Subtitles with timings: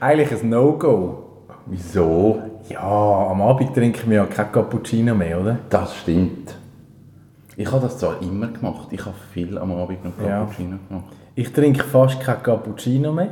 [0.00, 1.22] Eigentlich ein No-Go.
[1.66, 2.42] Wieso?
[2.68, 5.58] Ja, am Abend trinken wir ja kein Cappuccino mehr, oder?
[5.70, 6.56] Das stimmt.
[7.56, 8.88] Ich habe das zwar immer gemacht.
[8.90, 10.40] Ich habe viel am Abend noch Ja.
[10.40, 11.12] Cappuccino gemacht.
[11.34, 13.30] Ich trinke fast kein Cappuccino mehr.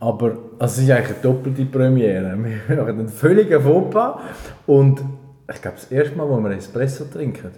[0.00, 2.36] Aber es ist eigentlich eine doppelte Premiere.
[2.68, 4.20] Wir machen einen völligen Fauxpas.
[4.66, 5.02] Und
[5.52, 7.50] ich glaube, das erste Mal, wo wir Espresso trinken.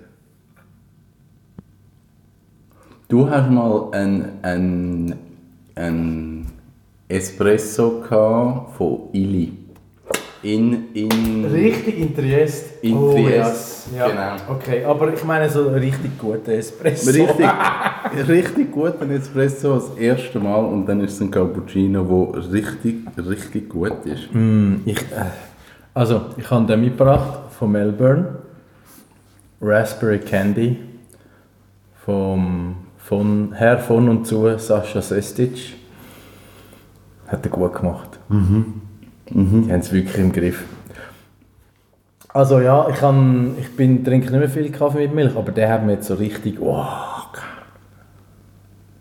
[3.08, 5.14] Du hast mal ein, ein,
[5.74, 6.46] ein
[7.10, 9.52] Espresso gehabt von Illy.
[10.42, 12.82] In, in, Richtig in Triest.
[12.82, 14.08] In Oh, Triest, ja.
[14.08, 14.34] Ja.
[14.36, 14.54] genau.
[14.56, 17.10] Okay, aber ich meine so richtig guten Espresso.
[17.10, 17.46] Richtig,
[18.28, 23.68] richtig guten Espresso das erste Mal und dann ist es ein Cappuccino, der richtig, richtig
[23.68, 24.28] gut ist.
[24.86, 25.26] Ich, äh,
[25.92, 28.38] also, ich habe den mitgebracht von Melbourne.
[29.60, 30.78] Raspberry Candy.
[32.06, 35.79] Vom, von Herr von und zu Sascha Sestic.
[37.30, 38.18] Hat er gut gemacht.
[39.30, 40.64] Die haben es wirklich im Griff.
[42.28, 45.72] Also ja, ich, kann, ich bin, trinke nicht mehr viel Kaffee mit Milch, aber der
[45.72, 46.60] hat mir jetzt so richtig...
[46.60, 47.10] Wow,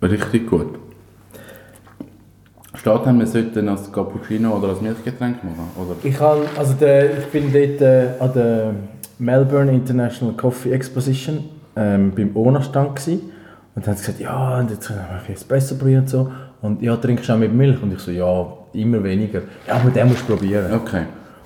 [0.02, 0.80] Richtig gut.
[2.74, 5.70] Steht dann, wir sollten als Cappuccino oder als Milchgetränk machen?
[5.76, 5.96] Oder?
[6.04, 8.74] Ich, kann, also der, ich bin dort äh, an der
[9.18, 11.44] Melbourne International Coffee Exposition
[11.76, 13.20] ähm, beim ONA-Stand gsi
[13.76, 16.32] und dann haben sie gesagt, ja, und jetzt können wir ein Espresso probieren und so.
[16.62, 17.82] Und ja, trinkst du auch mit Milch?
[17.82, 19.42] Und ich so, ja, immer weniger.
[19.68, 20.74] Ja, aber den musst du probieren.
[20.74, 21.04] Okay.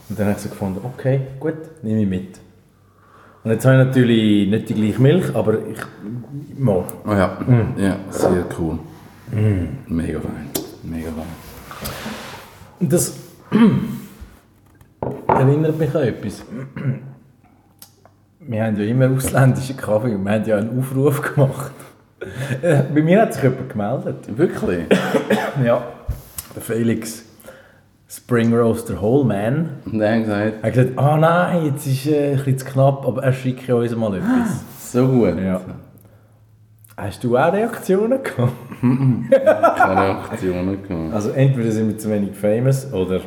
[0.09, 2.40] Und dann habe ich so gefunden, okay, gut, nehme ich mit.
[3.44, 5.79] Und jetzt habe ich natürlich nicht die gleiche Milch, aber ich
[6.57, 6.84] mal.
[7.06, 7.38] Oh ja,
[7.78, 8.79] ja sehr cool.
[9.88, 10.50] Mega fein.
[10.84, 11.25] Mega fein.
[12.79, 13.18] Und das
[15.28, 16.46] erinnert mich an etwas.
[18.46, 21.72] Wir haben ja immer ausländischen Kaffee und wir haben ja einen Aufruf gemacht.
[22.61, 24.38] Äh, Bei mir hat sich jemand gemeldet.
[24.38, 24.85] Wirklich?
[25.63, 25.84] Ja.
[26.56, 27.23] Der Felix.
[28.07, 29.69] Spring Roaster Whole Man.
[29.85, 32.66] Und er hat gesagt, Er hat gesagt, ah nein, jetzt ist äh, ein bisschen zu
[32.66, 34.91] knapp, aber er schickt uns mal etwas.
[34.91, 35.39] so gut.
[35.39, 35.61] Ja.
[36.95, 38.51] Hast du auch Reaktionen gehabt?
[38.81, 41.13] Keine Reaktionen gehabt.
[41.13, 43.22] Also entweder sind wir zu wenig famous oder...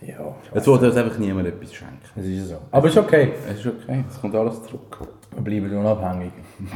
[0.00, 1.94] Ja, Jetzt wollte uns einfach niemand etwas schenken.
[2.16, 2.56] es ist so.
[2.70, 3.32] Aber ist okay.
[3.48, 4.98] Es ist okay, es kommt alles zurück.
[5.34, 6.32] Wir bleiben unabhängig.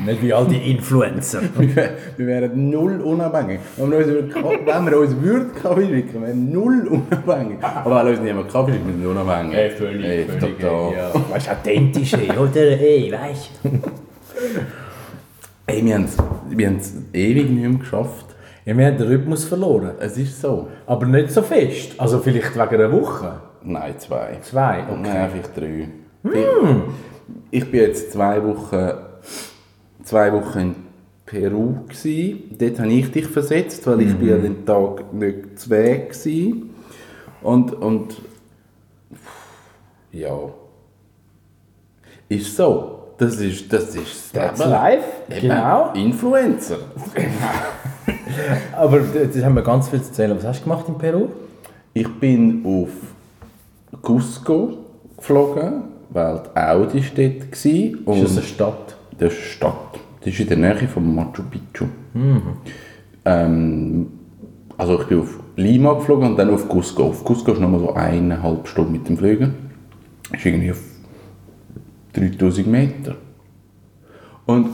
[0.06, 1.40] Nicht wie all die Influencer.
[1.58, 3.58] Wir, wir wären null unabhängig.
[3.76, 4.32] Wenn wir uns, würden-
[4.64, 7.58] wenn wir uns würden Kaffee schicken, wären wir null unabhängig.
[7.62, 9.56] Aber wenn uns niemand Kaffee schickt, wir sind unabhängig.
[10.04, 11.12] Ey, total.
[11.30, 12.60] Weißt du, authentisch, ey, oder?
[12.80, 13.70] Ey, weißt du?
[15.66, 16.16] Ey, wir haben es
[16.48, 16.70] wir
[17.12, 18.26] ewig nicht mehr geschafft.
[18.64, 19.92] Ja, wir haben den Rhythmus verloren.
[19.98, 20.68] Es ist so.
[20.86, 21.94] Aber nicht so fest.
[21.98, 23.40] Also vielleicht wegen einer Woche.
[23.64, 24.38] Nein, zwei.
[24.42, 25.00] Zwei, okay.
[25.02, 25.88] Nein, vielleicht drei.
[26.24, 26.46] Ich,
[27.50, 28.92] ich bin jetzt zwei Wochen,
[30.02, 30.74] zwei Wochen in
[31.26, 32.44] Peru gsi.
[32.58, 36.64] Dort habe ich dich versetzt, weil ich bin an dem Tag nicht zu Weg gsi.
[37.42, 38.16] Und, und
[40.12, 40.36] ja,
[42.28, 42.98] ist so.
[43.18, 45.92] Das ist das ist That's life, Eben, genau.
[45.92, 46.78] Influencer.
[48.76, 50.36] Aber das haben wir ganz viel zu erzählen.
[50.36, 51.28] Was hast du gemacht in Peru?
[51.94, 52.90] Ich bin auf
[54.00, 54.78] Cusco
[55.16, 57.64] geflogen, weil die Audi dort
[58.06, 58.14] war.
[58.14, 58.96] Und Ist das eine Stadt?
[59.18, 60.00] Das ist eine Stadt.
[60.20, 61.86] Das ist in der Nähe von Machu Picchu.
[63.24, 64.06] Ähm,
[64.78, 67.04] also ich bin auf Lima geflogen und dann auf Cusco.
[67.04, 69.54] Auf Cusco ist nochmal so eineinhalb Stunden mit dem Flügen.
[70.32, 70.80] Ist irgendwie auf
[72.14, 73.16] 3000 Meter.
[74.46, 74.68] Und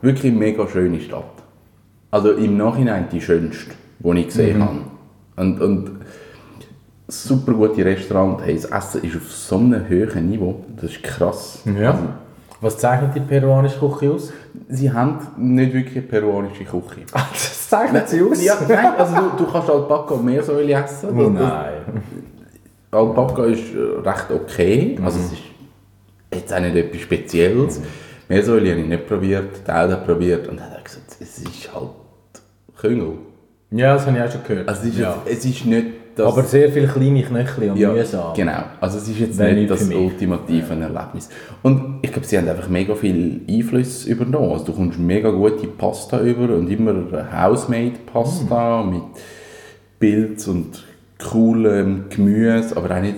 [0.00, 1.24] wirklich eine mega schöne Stadt.
[2.10, 4.78] Also im Nachhinein die schönste, die ich gesehen habe.
[5.36, 5.90] Und, und
[7.12, 8.42] super gute Restaurants.
[8.44, 10.64] Hey, das Essen ist auf so einem hohen Niveau.
[10.76, 11.60] Das ist krass.
[11.78, 11.98] Ja.
[12.60, 14.32] Was zeichnet die peruanische Küche aus?
[14.68, 17.02] Sie haben nicht wirklich eine peruanische Küche.
[17.12, 18.44] Das zeichnet sie aus?
[18.44, 21.08] Ja, nein, also du, du kannst Alpaka und Meersäule essen.
[21.18, 21.72] Oh nein.
[22.90, 24.98] Alpaka ist äh, recht okay.
[25.02, 25.42] Also es ist
[26.32, 27.80] jetzt auch nicht etwas Spezielles.
[28.28, 31.90] Meersäule habe ich nicht probiert, Teil hat probiert und hat gesagt, es ist halt
[32.78, 33.14] Küngel.
[33.70, 34.68] Ja, das habe ich auch schon gehört.
[34.68, 35.16] Also es ist, ja.
[35.24, 35.86] jetzt, es ist nicht.
[36.18, 38.34] Aber sehr viele kleine Knöchel und ja, mühsam.
[38.34, 38.64] genau.
[38.80, 41.28] Also es ist jetzt Wäre nicht das ultimative Erlebnis.
[41.62, 44.52] Und ich glaube, sie haben einfach mega viel Einfluss übernommen.
[44.52, 46.94] Also du kommst mega gute Pasta über und immer
[47.32, 48.90] House-made Pasta Mm.
[48.90, 49.02] mit
[49.98, 50.84] Pilz und
[51.30, 53.16] coolem Gemüse, aber auch nicht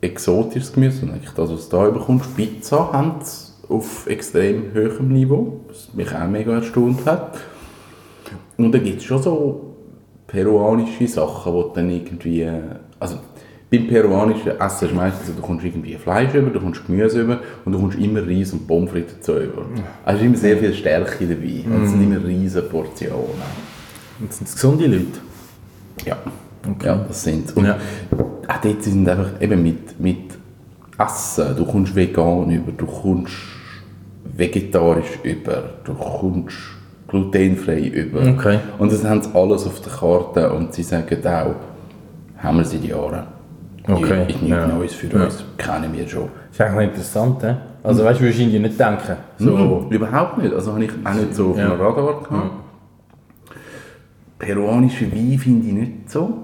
[0.00, 2.36] exotisches Gemüse, sondern eigentlich das, was du da bekommst.
[2.36, 7.38] Pizza haben sie auf extrem hohem Niveau, was mich auch mega erstaunt hat.
[8.56, 9.73] Und dann gibt es schon so
[10.26, 12.48] peruanische Sachen, die dann irgendwie,
[12.98, 13.16] also
[13.70, 17.40] beim peruanischen Essen ist meistens so, du kommst irgendwie Fleisch über, du kommst Gemüse über
[17.64, 19.62] und du kommst immer Reis und Pommes frites dazu über.
[20.04, 23.14] Also es ist immer sehr viel Stärke dabei und es sind immer riesige Portionen.
[24.20, 25.18] Und sind es gesunde Leute?
[26.06, 26.16] Ja,
[26.66, 26.86] Okay.
[26.86, 27.78] ja das sind Und Ja.
[28.48, 30.38] auch dort sind einfach eben mit, mit
[30.98, 33.32] Essen, du kommst vegan über, du kommst
[34.36, 36.56] vegetarisch über, du kommst
[37.22, 38.20] glutenfrei über.
[38.28, 38.58] Okay.
[38.78, 41.54] Und das haben sie alles auf der Karte und sie sagen auch,
[42.42, 43.24] haben wir seit Jahren.
[43.86, 44.66] Okay, Ist nichts ja.
[44.66, 45.24] Neues für Ja.
[45.24, 46.28] uns, kennen wir schon.
[46.48, 47.52] Das ist eigentlich interessant, he?
[47.82, 49.16] Also weißt du, irgendwie nicht denken.
[49.38, 50.54] So, Mhm, überhaupt nicht.
[50.54, 51.68] Also habe ich auch nicht so auf Ja.
[51.68, 52.50] dem Radar gehabt.
[54.38, 56.38] Peruanische Wein finde ich nicht so.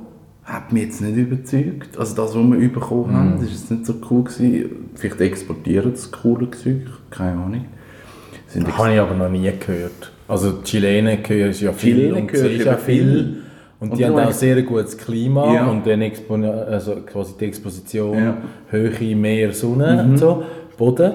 [0.45, 1.97] Hat mich jetzt nicht überzeugt.
[1.99, 4.91] Also das, was wir bekommen haben, das ist jetzt nicht so cool gewesen.
[4.97, 7.65] Vielleicht exportieren das coole Zeug, keine Ahnung.
[8.53, 10.13] Sind Das habe ich aber noch nie gehört.
[10.29, 13.43] Also die Chilenen hören ja viel Chilenen und ist ja viel.
[13.81, 15.67] Und Und die haben auch sehr gutes Klima Ja.
[15.67, 18.37] und dann Expo also quasi die Exposition, Ja.
[18.71, 20.43] Höhe, Meer, Sonne und so,
[20.77, 21.13] Boden.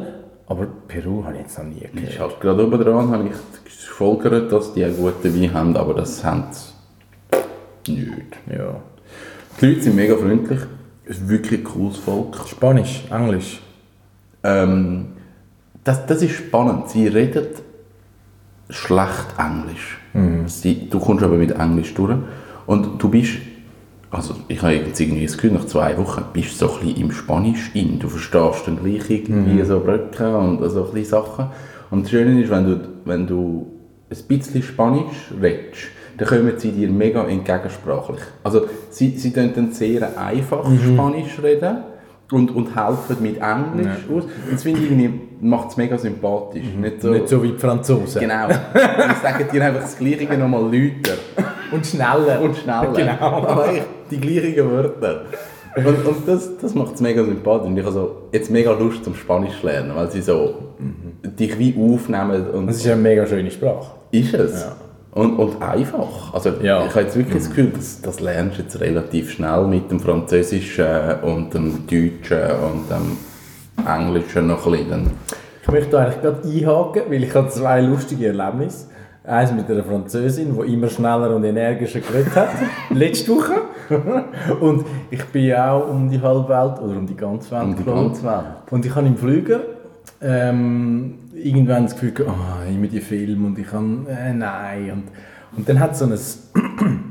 [0.47, 2.19] Aber Peru habe ich jetzt noch nie Ich gehört.
[2.19, 6.23] halt gerade oben dran habe ich gefolgert, dass die einen guten Wein haben, aber das
[6.23, 8.11] haben sie nicht.
[8.51, 8.75] Ja.
[9.61, 10.59] Die Leute sind mega freundlich.
[11.05, 12.35] Es ist wirklich ein cooles Volk.
[12.47, 13.61] Spanisch, Englisch.
[14.43, 15.05] Ähm,
[15.85, 16.89] das, das ist spannend.
[16.89, 17.45] Sie reden
[18.69, 19.99] schlecht Englisch.
[20.47, 22.17] Sie, du kommst aber mit Englisch durch.
[22.65, 23.33] Und du bist,
[24.09, 27.01] also ich habe jetzt irgendwie das Gefühl, nach zwei Wochen bist du so ein bisschen
[27.01, 27.99] im Spanisch in.
[27.99, 31.45] Du verstehst dann gleich irgendwie so Brücken und so ein bisschen Sachen.
[31.91, 33.67] Und das Schöne ist, wenn du, wenn du
[34.09, 35.83] ein bisschen Spanisch redest,
[36.17, 38.21] dann kommen sie dir mega entgegensprachlich.
[38.43, 41.77] Also sie, sie können dann sehr einfach Spanisch reden
[42.31, 44.23] und, und helfen mit Englisch aus.
[44.23, 46.65] Und das finde ich irgendwie, macht es mega sympathisch.
[46.79, 48.21] Nicht so, Nicht so wie die Franzosen.
[48.21, 48.47] Genau.
[48.47, 51.17] Die sagen dir einfach das Gleiche nochmal lauter
[51.71, 52.41] Und schneller.
[52.41, 52.91] und schneller.
[52.95, 53.47] Genau.
[53.47, 55.21] Aber echt die gleichen Wörter.
[55.77, 57.67] Und, und das, das macht es mega sympathisch.
[57.67, 60.55] Und ich habe so jetzt mega Lust zum Spanisch lernen, weil sie so
[61.23, 62.47] dich wie aufnehmen.
[62.51, 63.91] Und Das ist eine mega schöne Sprache.
[64.11, 64.61] ist es.
[64.63, 64.75] Ja.
[65.11, 66.33] Und, und einfach.
[66.33, 66.85] Also Ja.
[66.85, 69.99] ich habe jetzt wirklich das Gefühl, das, das lernst du jetzt relativ schnell mit dem
[69.99, 70.85] Französischen
[71.23, 73.17] und dem Deutschen und dem
[73.85, 75.11] Englischen noch ein bisschen.
[75.61, 78.87] Ich möchte eigentlich gerade einhaken, weil ich habe zwei lustige Erlebnisse.
[79.23, 82.49] Eins mit einer Französin, die immer schneller und energischer geredet hat,
[82.91, 83.55] letzte Woche.
[84.59, 87.75] Und ich bin ja auch um die halbe Welt oder um die ganze Welt Um
[87.75, 88.45] die ganze Welt.
[88.69, 89.61] Und ich habe im Flüger
[90.21, 94.91] ähm, irgendwann das Gefühl, gehabt, ah, immer die Filme und ich kann, äh, nein.
[94.91, 95.03] Und,
[95.57, 96.13] und dann hat es so ein,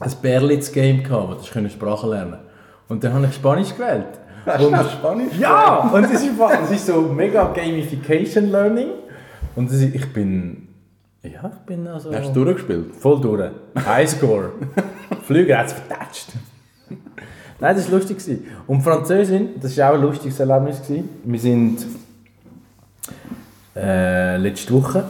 [0.00, 2.40] ein Berlitz-Game gehabt, wo können Sprache lernen
[2.88, 4.20] Und dann habe ich Spanisch gewählt.
[4.46, 5.38] Und, Spanisch?
[5.38, 8.88] ja, und es ist, einfach- es ist so mega Gamification Learning.
[9.56, 10.68] Und ist, ich bin,
[11.22, 12.94] ja, ich bin also Hast du durchgespielt?
[12.96, 13.50] voll durch.
[13.86, 14.50] Highscore.
[15.22, 16.28] Flüger hat es vertatscht.
[17.60, 18.18] Nein, das war lustig.
[18.66, 20.82] Und Französin, das war auch ein lustiges Erlebnis.
[21.24, 21.86] Wir sind
[23.76, 25.04] äh, letzte Woche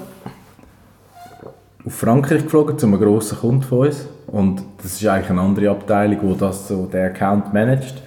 [1.87, 4.07] auf Frankreich geflogen zu einem grossen Kunden von uns.
[4.27, 8.03] Und das ist eigentlich eine andere Abteilung, die das so, den Account managt.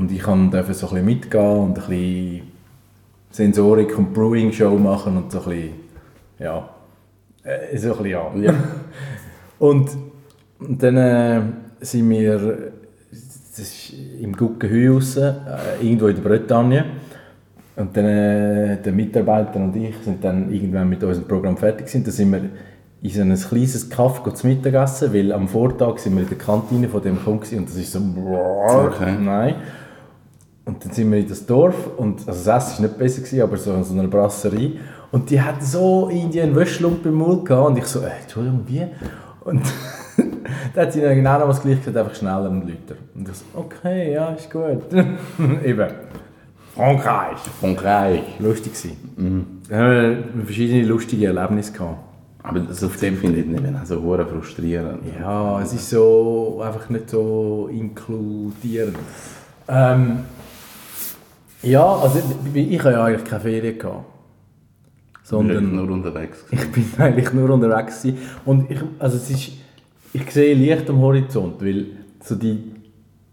[0.00, 2.42] Und ich durfte so ein bisschen mitgehen und ein bisschen
[3.30, 5.70] Sensorik und Brewing Show machen und so ein bisschen,
[6.38, 6.68] ja,
[7.44, 8.32] äh, so ein bisschen, ja.
[8.36, 8.54] Ja.
[9.58, 9.90] Und,
[10.58, 11.42] und dann äh,
[11.80, 12.72] sind wir
[13.50, 15.32] das ist im Guggenheu raus, äh,
[15.82, 16.84] irgendwo in der Bretagne.
[17.76, 22.04] Und dann äh, der Mitarbeiter und ich sind dann irgendwann mit unserem Programm fertig gewesen.
[22.04, 22.40] Dann sind wir
[23.02, 26.88] in so ein kleines Kaff zu Mittagessen, weil am Vortag sind wir in der Kantine
[26.88, 29.16] von dem Kunden und das ist so Okay.
[29.20, 29.56] nein.
[30.70, 33.42] Und dann sind wir in das Dorf und also das Essen war nicht besser, gewesen,
[33.42, 34.78] aber so in so einer Brasserie.
[35.10, 38.62] Und die hatten so irgendwie einen Wäschlumpen im Mund gehabt und ich so, äh, Entschuldigung,
[38.68, 38.86] wie?
[39.40, 39.62] Und
[40.74, 43.00] dann hat sie dann genau noch was gleich gesagt, einfach schneller und lauter.
[43.16, 44.84] Und ich so, okay, ja, ist gut.
[45.64, 45.88] Eben.
[46.76, 47.38] Frankreich.
[47.58, 48.22] Frankreich.
[48.38, 49.62] Lustig gewesen.
[49.68, 51.98] Da haben wir verschiedene lustige Erlebnisse gehabt.
[52.44, 55.00] Aber das auf dem finde ich nicht auch so hure frustrierend.
[55.18, 58.96] Ja, es ist so einfach nicht so inkludierend.
[59.66, 60.20] Ähm,
[61.62, 62.20] ja, also
[62.54, 64.04] ich habe ja eigentlich keine Ferien gehabt.
[65.12, 66.44] Ich bin Sondern nur unterwegs.
[66.50, 68.18] ich bin eigentlich nur unterwegs gewesen.
[68.44, 69.52] Und ich, also es ist,
[70.12, 71.86] ich sehe Licht am Horizont, weil
[72.22, 72.72] so die,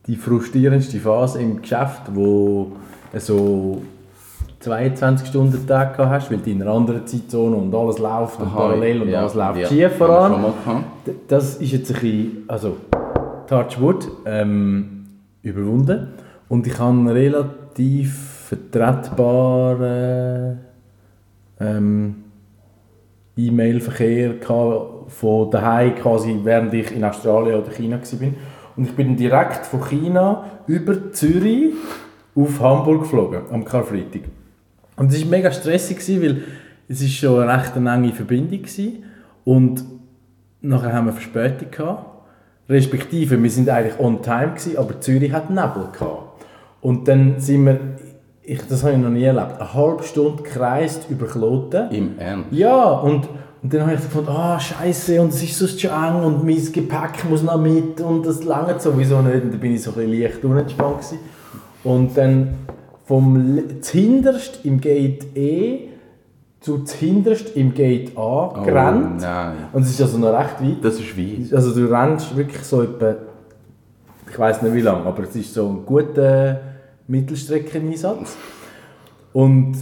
[0.06, 2.74] die frustrierendste Phase im Geschäft, wo
[3.12, 3.82] du so
[4.60, 9.04] 22 Stunden Tag hast, weil du in einer anderen Zeitzone und alles läuft und parallel
[9.04, 10.54] und ja, alles läuft ja, schief voran.
[11.28, 12.78] Das ist jetzt ein bisschen, also
[13.48, 15.06] Touch Wood, ähm,
[15.42, 16.10] überwunden.
[16.50, 17.08] Und ich habe einen
[17.78, 20.60] relativ vertretbaren
[21.60, 22.16] ähm,
[23.36, 24.36] E-Mail-Verkehr
[25.08, 28.30] von daheim quasi, während ich in Australien oder China war.
[28.76, 31.74] Und ich bin direkt von China über Zürich
[32.36, 34.22] auf Hamburg geflogen, am Karfreitag.
[34.96, 36.44] Und es war mega stressig, weil
[36.88, 38.94] es ist schon eine recht enge Verbindung war.
[39.46, 39.84] Und
[40.62, 42.06] nachher haben wir Verspätung gehabt.
[42.70, 46.27] Respektive, wir sind eigentlich on time, gewesen, aber Zürich hat Nebel gehabt.
[46.82, 47.80] Und dann sind wir,
[48.44, 51.90] ich, das habe ich noch nie erlebt, eine halbe Stunde gekreist über Kloten.
[51.92, 52.48] Im Ernst?
[52.52, 53.28] Ja, und,
[53.64, 56.72] und dann habe ich gefunden, ah, scheiße, und es ist sonst schon eng und mein
[56.72, 59.44] Gepäck muss noch mit und das lange sowieso nicht.
[59.44, 61.20] Und dann bin ich so ein bisschen leicht unentspannt gewesen.
[61.84, 62.50] Und dann
[63.06, 65.80] vom zuhinterst im Gate E
[66.60, 69.22] zu zuhinterst im Gate A Oh, gerannt.
[69.22, 69.54] nein.
[69.74, 70.84] Und es ist also noch recht weit.
[70.84, 71.48] Das ist wie.
[71.54, 73.16] Also du rennst wirklich so etwa,
[74.38, 76.60] ich weiß nicht wie lange, aber es ist so ein guter
[77.08, 78.38] Mittelstreckeneinsatz.
[79.34, 79.78] Und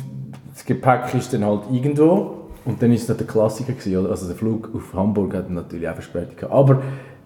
[0.53, 4.35] das Gepäck ist dann halt irgendwo und dann ist es der Klassiker gewesen, also der
[4.37, 6.53] Flug auf Hamburg hat natürlich auch Verspätung gehabt.
[6.53, 6.81] Aber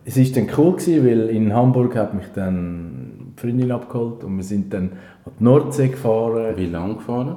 [0.05, 4.35] es ist dann cool gewesen, weil in Hamburg hat mich dann die Freundin abgeholt und
[4.35, 4.93] wir sind dann
[5.23, 6.57] an die Nordsee gefahren.
[6.57, 7.35] Wie lang gefahren?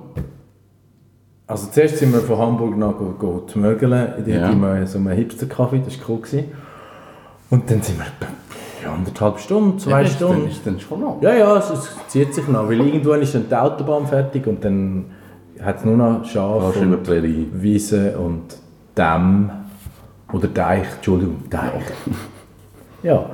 [1.47, 4.87] Also zuerst sind wir von Hamburg nach go, go zu Mörgelen, in Ja.
[4.87, 6.23] so einem Hipster-Café, das war cool.
[6.23, 6.45] Gewesen.
[7.51, 8.07] Und dann sind wir
[8.83, 10.41] ja, anderthalb Stunden, zwei Ja, Stunden.
[10.43, 11.23] Dann, ist dann schon noch.
[11.23, 14.65] Ja, ja, es, es zieht sich noch, weil irgendwann ist dann die Autobahn fertig und
[14.65, 15.07] dann
[15.61, 17.63] hat es nur noch Schafe und.
[17.63, 18.57] Wiese und
[18.97, 19.51] Dämm
[20.33, 21.83] oder Deich, Entschuldigung, Deich.
[23.03, 23.31] ja,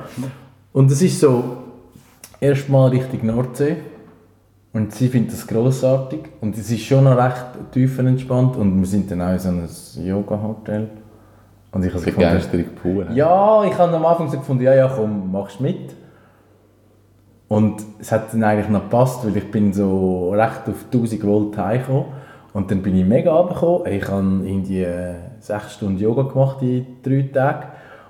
[0.73, 1.43] und es ist so,
[2.39, 3.77] erstmal Richtung Nordsee
[4.73, 9.09] und sie findet das grossartig und es ist schon noch recht tiefenentspannt und wir sind
[9.11, 9.67] dann auch in so einem
[10.07, 10.89] Yoga-Hotel.
[11.71, 13.11] Und ich habe so gefunden, Begeisterung pur.
[13.11, 15.95] ja, ich habe am Anfang so gefunden, ja, ja, komm, machst mit.
[17.47, 21.57] Und es hat dann eigentlich noch gepasst, weil ich bin so recht auf 1000 Volt
[21.57, 22.05] heimgekommen.
[22.53, 23.87] Und dann bin ich mega runtergekommen.
[23.91, 27.67] Ich habe irgendwie äh, sechs Stunden Yoga gemacht in drei Tagen.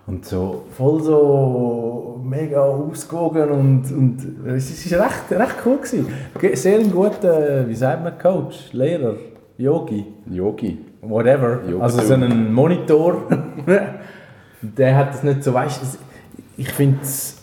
[0.08, 5.78] Und so voll so mega ausgewogen und, und es war recht, recht cool.
[5.78, 6.08] Gewesen.
[6.40, 9.14] Ge- Sehr ein guter, wie sagt man, Coach, Lehrer,
[9.58, 10.80] Yogi Yogi.
[11.02, 12.14] Whatever, Jo, also so.
[12.14, 13.24] einen Monitor,
[14.62, 15.88] der hat das nicht so, weißt du,
[16.58, 17.38] ich finde es,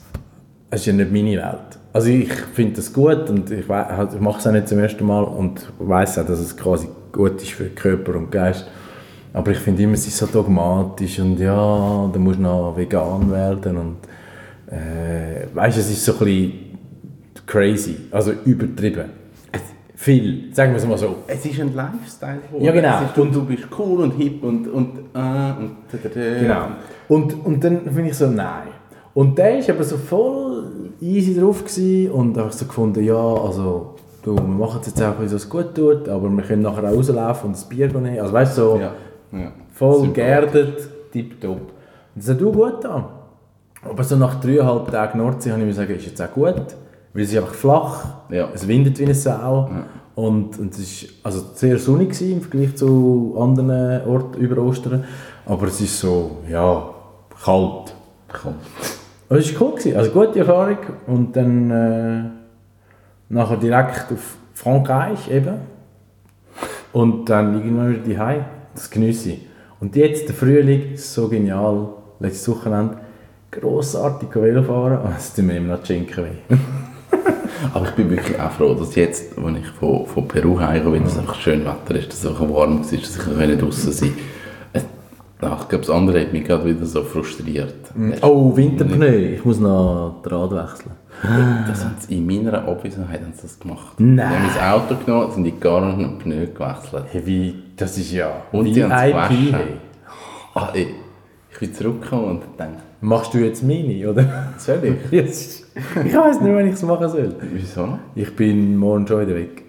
[0.71, 1.79] es ist ja nicht meine Welt.
[1.93, 4.79] Also ich finde das gut und ich, wei- halt, ich mache es auch nicht zum
[4.79, 8.67] ersten Mal und weiß auch, dass es quasi gut ist für Körper und Geist.
[9.33, 13.31] Aber ich finde immer, es ist so dogmatisch und ja, da musst du noch vegan
[13.31, 13.97] werden und
[14.75, 16.53] äh, weißt du, es ist so ein bisschen
[17.47, 19.07] crazy, also übertrieben.
[20.07, 21.17] Viel, sagen wir es mal so.
[21.27, 22.39] Es ist ein Lifestyle.
[22.47, 22.65] geworden.
[22.65, 23.01] Ja, genau.
[23.07, 26.41] Ist, und du bist cool und hip und, und, äh, und da, da, da.
[26.41, 26.67] Genau.
[27.09, 28.69] Und, und dann finde ich so, nein.
[29.15, 31.65] Und der war aber so voll easy drauf
[32.13, 35.75] und einfach so gefunden, ja, also, du, wir machen es jetzt auch, wie es gut
[35.75, 38.21] tut, aber wir können nachher auch rauslaufen und ein Bier nehmen.
[38.21, 38.93] Also weißt du, so Ja.
[39.33, 39.53] ja.
[39.75, 41.59] voll geerdet, tipptopp.
[41.59, 41.69] Und
[42.15, 43.05] das hat auch gut an.
[43.83, 46.77] Aber so nach dreieinhalb Tagen Nordsee habe ich mir gesagt, ist jetzt auch gut,
[47.17, 48.49] weil es ist einfach flach, Ja.
[48.55, 49.71] es windet wie eine Sau
[50.15, 55.05] und, und es ist also sehr sonnig im Vergleich zu anderen Orten über Ostern,
[55.47, 56.91] aber es ist so, ja,
[57.45, 57.95] kalt.
[59.29, 59.97] Aber es war cool, gewesen.
[59.97, 62.23] also gute Erfahrung und dann äh,
[63.29, 65.55] nachher direkt auf Frankreich eben
[66.93, 68.45] und dann irgendwann wieder die Hause.
[68.75, 69.47] Das genieße ich.
[69.81, 71.89] Und jetzt der Frühling, so genial,
[72.21, 72.99] letztes Wochenende,
[73.51, 76.57] grossartig Velo fahren und es tut mir immer noch die Schinken weh.
[77.73, 81.05] Aber ich bin wirklich auch froh, dass jetzt, als ich von, von Peru heimkomme, wenn
[81.05, 84.13] es einfach schön Wetter ist, dass es einfach warm war, dass ich können draußen sein
[84.73, 84.87] konnte.
[85.39, 87.75] Ich glaube, das andere hat mich gerade wieder so frustriert.
[88.23, 90.93] Oh, Winterpneu, ich muss noch Draht wechseln.
[91.67, 93.99] Das haben sie in meiner Abwesenheit haben sie das gemacht.
[93.99, 94.17] Nein.
[94.17, 97.05] Die haben mein Auto genommen, sind die gar nicht mehr Pneu gewechselt.
[97.11, 99.55] Hey, wie, das ist ja Und wie die haben es gewaschen.
[99.55, 99.67] Hey.
[100.55, 100.95] Ah, ey,
[101.57, 104.53] ich bin zurückgekommen und dachte, Machst du jetzt meine, oder?
[104.59, 105.11] soll ich?
[105.13, 107.35] Jetzt- ich weiß nicht, wenn ich es machen soll.
[107.53, 107.99] Wieso?
[108.15, 109.65] Ich bin morgen schon wieder weg.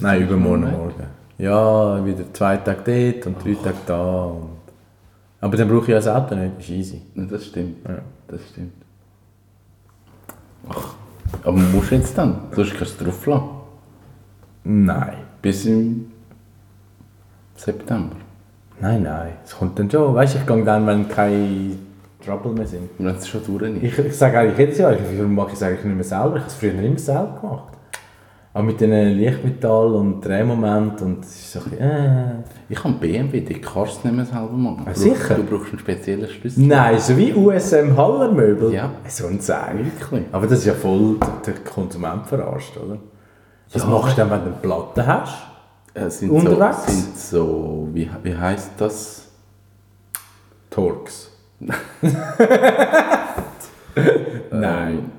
[0.00, 0.72] Nein, übermorgen Weg?
[0.72, 1.06] morgen.
[1.38, 4.24] Ja, wieder zwei Tage dort und drei Tage da.
[4.24, 4.48] Und
[5.40, 7.02] aber dann brauche ich ja das Auto nicht, das ist easy.
[7.14, 7.76] Ja, Das stimmt.
[7.88, 7.98] Ja.
[8.28, 8.72] Das stimmt.
[10.68, 10.94] Ach,
[11.44, 12.40] aber musst du jetzt dann?
[12.54, 13.48] Sonst kannst du es drauf lassen.
[14.64, 15.16] Nein.
[15.40, 16.12] Bis im
[17.56, 18.16] September.
[18.80, 20.14] Nein, nein, es kommt dann schon.
[20.14, 21.76] Weißt du, ich gehe dann, wenn keine
[22.24, 22.90] Trouble mehr sind.
[22.98, 23.82] Wenn es schon durch ist.
[23.82, 26.34] Ich, ich sage eigentlich jedes Jahr, ich, warum mache ich es eigentlich nicht mehr selber?
[26.36, 27.64] Ich habe es früher immer selber gemacht.
[28.54, 32.32] Aber mit diesen Lichtmetall und Drehmoment und es ist so ein bisschen, äh.
[32.68, 34.82] Ich kann BMW, die kannst du nicht mehr selber machen.
[34.86, 35.16] Ah, Du sicher?
[35.36, 36.66] brauchst- Du brauchst einen speziellen Schlüssel.
[36.66, 38.72] Nein, so wie USM Hallermöbel.
[38.74, 38.90] Ja.
[39.08, 39.78] So ein Sagen.
[39.86, 40.24] Wirklich?
[40.32, 42.98] Aber das ist ja voll der Konsument verarscht, oder?
[43.72, 43.88] Was Ja.
[43.88, 45.34] machst du denn, wenn du eine Platte hast?
[45.94, 46.86] Äh, sind Unterwegs?
[46.86, 49.28] So, sind so, wie, wie heisst das?
[50.70, 51.30] Torx.
[54.50, 55.10] Nein.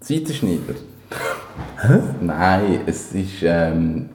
[0.00, 0.74] Seitenschneider.
[2.20, 4.10] Nein, es ist, ähm,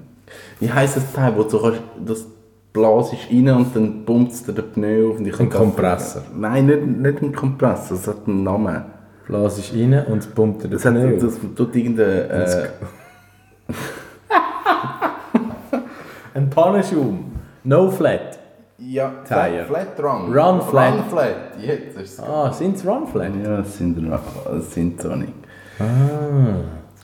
[0.60, 2.26] wie heisst das Teil, wo du kannst, das
[2.72, 6.22] blasest rein und dann pumpt den Pneu auf und ich Ein kann das- Kompressor.
[6.36, 8.84] Nein, nicht, nicht ein Kompressor, es hat einen Namen.
[9.28, 11.18] Blas ist rein und pumpt dir Das, das hat, Pneu.
[11.20, 12.68] das tut irgendein, äh,
[16.36, 17.32] Ein Pannenschaum.
[17.64, 18.38] No flat.
[18.78, 19.64] ja, Tire.
[19.66, 20.38] Flat, flat Run.
[20.38, 20.94] Run flat.
[20.94, 22.20] Run flat, jetzt ist es.
[22.20, 23.32] Ah, sind es Run flat?
[23.42, 23.98] Ja, es sind,
[24.60, 25.32] es sind so nicht.
[25.80, 25.86] Ah.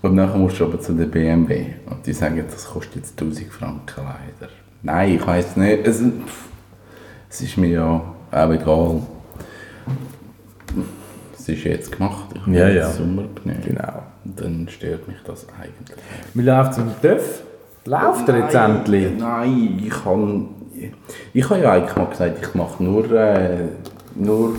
[0.02, 3.48] Und dann musst du aber zu der BMW und die sagen, das kostet jetzt 1000
[3.54, 4.52] Franken leider.
[4.84, 5.88] Nein, ich weiß nicht.
[5.88, 6.50] Es, pff,
[7.30, 9.02] es ist mir ja auch egal.
[11.40, 12.26] Es ist jetzt gemacht.
[12.36, 12.90] Ich habe Ja, ja.
[12.90, 13.54] Sommerpneu.
[13.66, 14.04] Genau.
[14.26, 15.98] Dann stört mich das eigentlich.
[16.30, 17.44] Es mit dem TÜV?
[17.86, 19.08] Läuft er jetzt Nein, endlich?
[19.18, 20.50] Nein, ich kann.
[21.34, 23.68] Ich habe ja eigentlich mal gesagt, ich mache nur, äh,
[24.16, 24.56] nur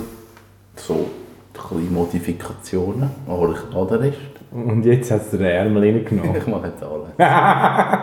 [0.77, 1.07] so
[1.53, 4.19] kleine Modifikationen, aber ich lade den Rest.
[4.51, 6.37] Und jetzt hat es den Ärmel reingenommen.
[6.37, 7.13] Ich mache jetzt alle.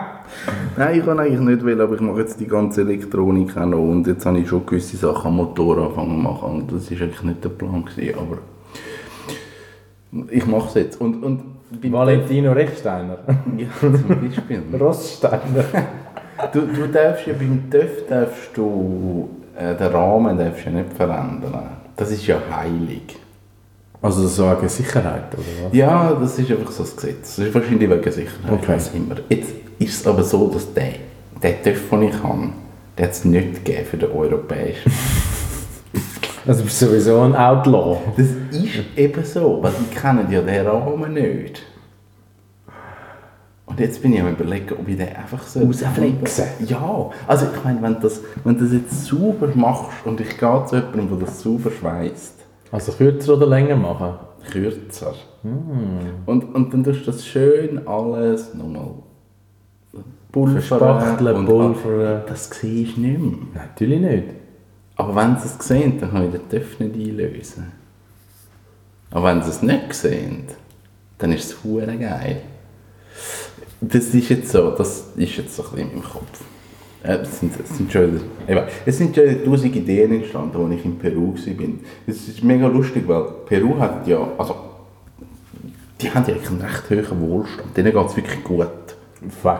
[0.76, 3.78] Nein, ich kann eigentlich nicht will, aber ich mache jetzt die ganze Elektronik auch noch
[3.78, 7.00] und jetzt habe ich schon gewisse Sachen am Motor angefangen zu machen und das war
[7.00, 8.38] eigentlich nicht der Plan, gewesen, aber
[10.30, 11.00] ich mache es jetzt.
[11.00, 13.18] Und, und Valentino Rechsteiner.
[13.56, 14.62] Ja, zum Beispiel.
[14.80, 15.64] Roststeiner.
[16.52, 21.70] Du, du darfst ja beim TÜV darfst du äh, den Rahmen darfst ja nicht verändern.
[21.96, 23.16] Das ist ja heilig.
[24.02, 25.74] Also so eine Sicherheit, oder was?
[25.74, 27.36] Ja, das ist einfach so das Gesetz.
[27.36, 28.52] Das ist wahrscheinlich wegen Sicherheit.
[28.52, 28.72] Okay.
[28.74, 29.16] was immer.
[29.28, 30.94] Jetzt ist es aber so, dass der,
[31.42, 32.48] der TÜV, den ich habe,
[32.96, 34.92] der hat es nicht gegeben für den europäischen.
[36.46, 37.98] Also du bist sowieso ein Outlaw.
[38.16, 41.62] Das ist eben so, weil die kennen ja den Rahmen nicht.
[43.80, 45.60] Und jetzt bin ich am überlegen, ob ich den einfach so...
[45.60, 46.44] Rausflexen?
[46.66, 50.64] Ja, also ich meine, wenn du das, wenn das jetzt sauber machst und ich gehe
[50.66, 52.34] zu jemandem, der das sauber schweißt,
[52.72, 54.18] Also kürzer oder länger machen?
[54.50, 55.14] kürzer.
[55.40, 55.54] Hm.
[56.26, 58.90] Und, und dann tust du das schön alles nochmal
[60.30, 60.60] pulvern.
[60.60, 62.22] Verspachteln, pulvern.
[62.26, 63.38] Das siehst du nicht mehr.
[63.54, 64.24] Natürlich nicht.
[64.96, 67.72] Aber wenn sie es sehen, dann kann ich den TÜV nicht einlösen.
[69.10, 70.44] Aber wenn sie es nicht sehen,
[71.16, 72.42] dann ist es hure geil.
[73.80, 76.40] Das ist jetzt so, das ist jetzt so ein bisschen meinem Kopf.
[77.02, 80.84] Äh, Es sind, es, sind schon, eben, es sind schon tausend Ideen entstanden, als ich
[80.84, 81.68] in Peru war.
[82.06, 84.54] Es ist mega lustig, weil Peru hat ja, also,
[86.00, 87.74] die haben ja einen recht hohen Wohlstand.
[87.76, 88.68] Denen geht es wirklich gut.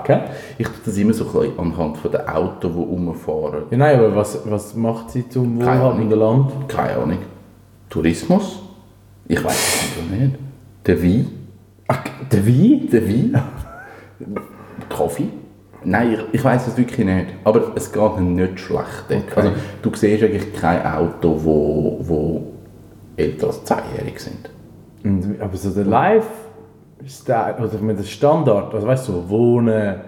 [0.06, 0.20] Hä?
[0.59, 3.64] Ich tue das immer so ein anhand von den Autos, die rumfahren.
[3.70, 6.52] Ja, nein, aber was, was macht sie zum wohlhabenden Land?
[6.68, 7.18] Keine Ahnung.
[7.90, 8.62] Tourismus?
[9.28, 10.35] Ich weiß es nicht.
[10.87, 11.26] Der Wein?
[11.88, 12.02] Ach,
[12.33, 12.88] der Wein?
[12.90, 13.42] Der Wein?
[14.88, 15.28] Kaffee?
[15.85, 17.28] Nein, ich, ich weiß es wirklich nicht.
[17.44, 19.04] Aber es geht ihnen nicht schlecht.
[19.09, 19.22] Okay.
[19.35, 19.50] Also,
[19.83, 22.42] du siehst eigentlich kein Auto, wo, wo
[23.16, 24.50] älter als 10-jährig sind.
[25.04, 30.00] Und, aber so der Life-Style, oder mit dem Standard, also weißt du, Wohnen,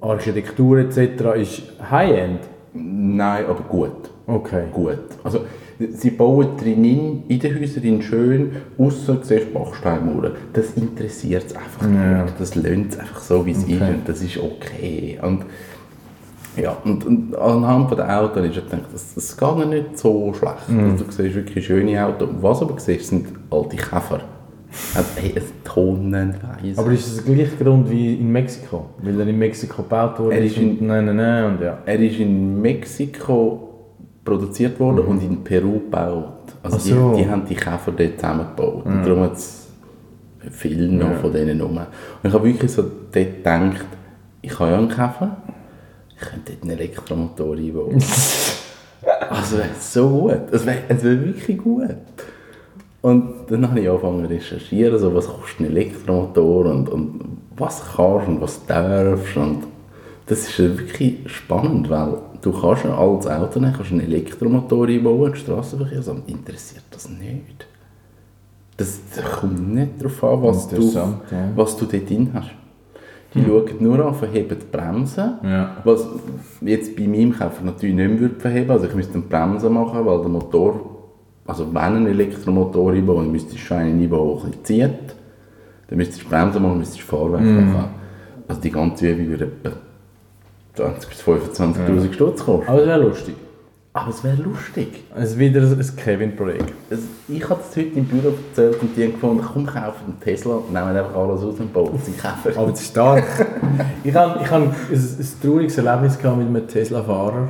[0.00, 0.98] Architektur etc.
[1.36, 2.40] ist High-End.
[2.74, 4.10] Nein, aber gut.
[4.26, 4.64] Okay.
[4.72, 4.98] Gut.
[5.22, 5.42] Also,
[5.78, 10.32] sie bauen drinnen, in den Häusern schön, außer siehst Bachsteinmauern.
[10.52, 12.22] Das interessiert es einfach Ja.
[12.24, 12.34] nicht.
[12.38, 13.94] Das lönt es einfach so, wie es ist Okay.
[13.94, 15.18] und das ist okay.
[15.22, 15.44] Und,
[16.56, 20.68] ja, und, und anhand von den Autos ist gedacht, das, das geht nicht so schlecht.
[20.68, 22.28] Also, du siehst wirklich schöne Autos.
[22.40, 24.20] Was aber siehst, sind alte Käfer.
[24.94, 26.78] Also, hey, es tonnenweise.
[26.78, 28.86] Aber ist es der gleiche Grund wie in Mexiko?
[29.02, 31.78] Weil er in Mexiko gebaut wurde Er ist in- nein, nein, nein und ja.
[31.84, 33.68] Er ist in Mexiko
[34.24, 36.54] produziert worden und in Peru gebaut.
[36.62, 36.80] Also Mhm.
[36.82, 37.14] So.
[37.14, 38.84] die, die haben die Käfer dort zusammengebaut.
[38.86, 39.68] Und darum hat es
[40.50, 41.76] viel noch von denen rum.
[41.78, 43.86] Und ich habe wirklich so dort gedacht,
[44.40, 45.36] ich habe ja einen Käfer,
[46.10, 48.02] ich könnte dort einen Elektromotor einbauen.
[49.30, 50.40] also wäre so gut.
[50.52, 51.96] Es wäre es wäre wirklich gut.
[53.00, 57.82] Und dann habe ich angefangen zu recherchieren, so, was kostet ein Elektromotor und, und was
[57.96, 59.36] kannst und was darfst.
[59.36, 59.64] Und
[60.26, 64.86] das ist ja wirklich spannend, weil du kannst ja als Auto nehmen, kannst einen Elektromotor
[64.86, 67.66] einbauen, Straßenverkehrsamt interessiert das nicht.
[68.76, 71.14] Das, das kommt nicht darauf an, was du, ja.
[71.54, 72.50] was du dort drin hast.
[73.34, 75.34] Die schauen nur an, verheben die Bremsen.
[75.42, 75.76] Ja.
[75.84, 76.06] Was
[76.60, 80.20] jetzt bei meinem Käfer natürlich nicht mehr verheben Also ich müsste eine Bremse machen, weil
[80.20, 80.80] der Motor,
[81.46, 85.16] also wenn ein Elektromotor einbauen, dann müsste ich schon einen einbauen, der ein zieht.
[85.88, 87.90] Dann müsste ich Bremse machen, müsste ich Fahrwerk machen.
[88.48, 89.50] Also die ganze Übung würde
[90.74, 92.68] 20 bis 25'000 Stutz kosten.
[92.68, 93.34] Aber es wäre lustig.
[93.94, 95.04] Aber es wäre lustig.
[95.14, 96.72] Es ist wieder ein Kevin-Projekt.
[97.28, 100.54] Ich habe es heute im Büro erzählt und die haben gefunden, komm, kauf einen Tesla
[100.54, 102.56] und nehmen einfach alles aus und bauen sie kaufen.
[102.56, 103.24] Aber es ist stark.
[104.04, 107.48] ich hatte ich hab ein, ein trauriges Erlebnis gehabt mit einem Tesla-Fahrer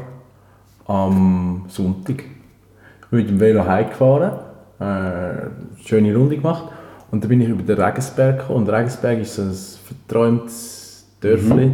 [0.86, 2.24] am Sonntag.
[2.24, 4.32] Ich bin mit dem Velo heimgefahren,
[4.80, 5.50] äh, eine
[5.84, 6.64] schöne Runde gemacht
[7.12, 8.66] und dann bin ich über den Regensberg gekommen.
[8.66, 11.70] Und Regensberg ist so ein verträumtes Dörfli,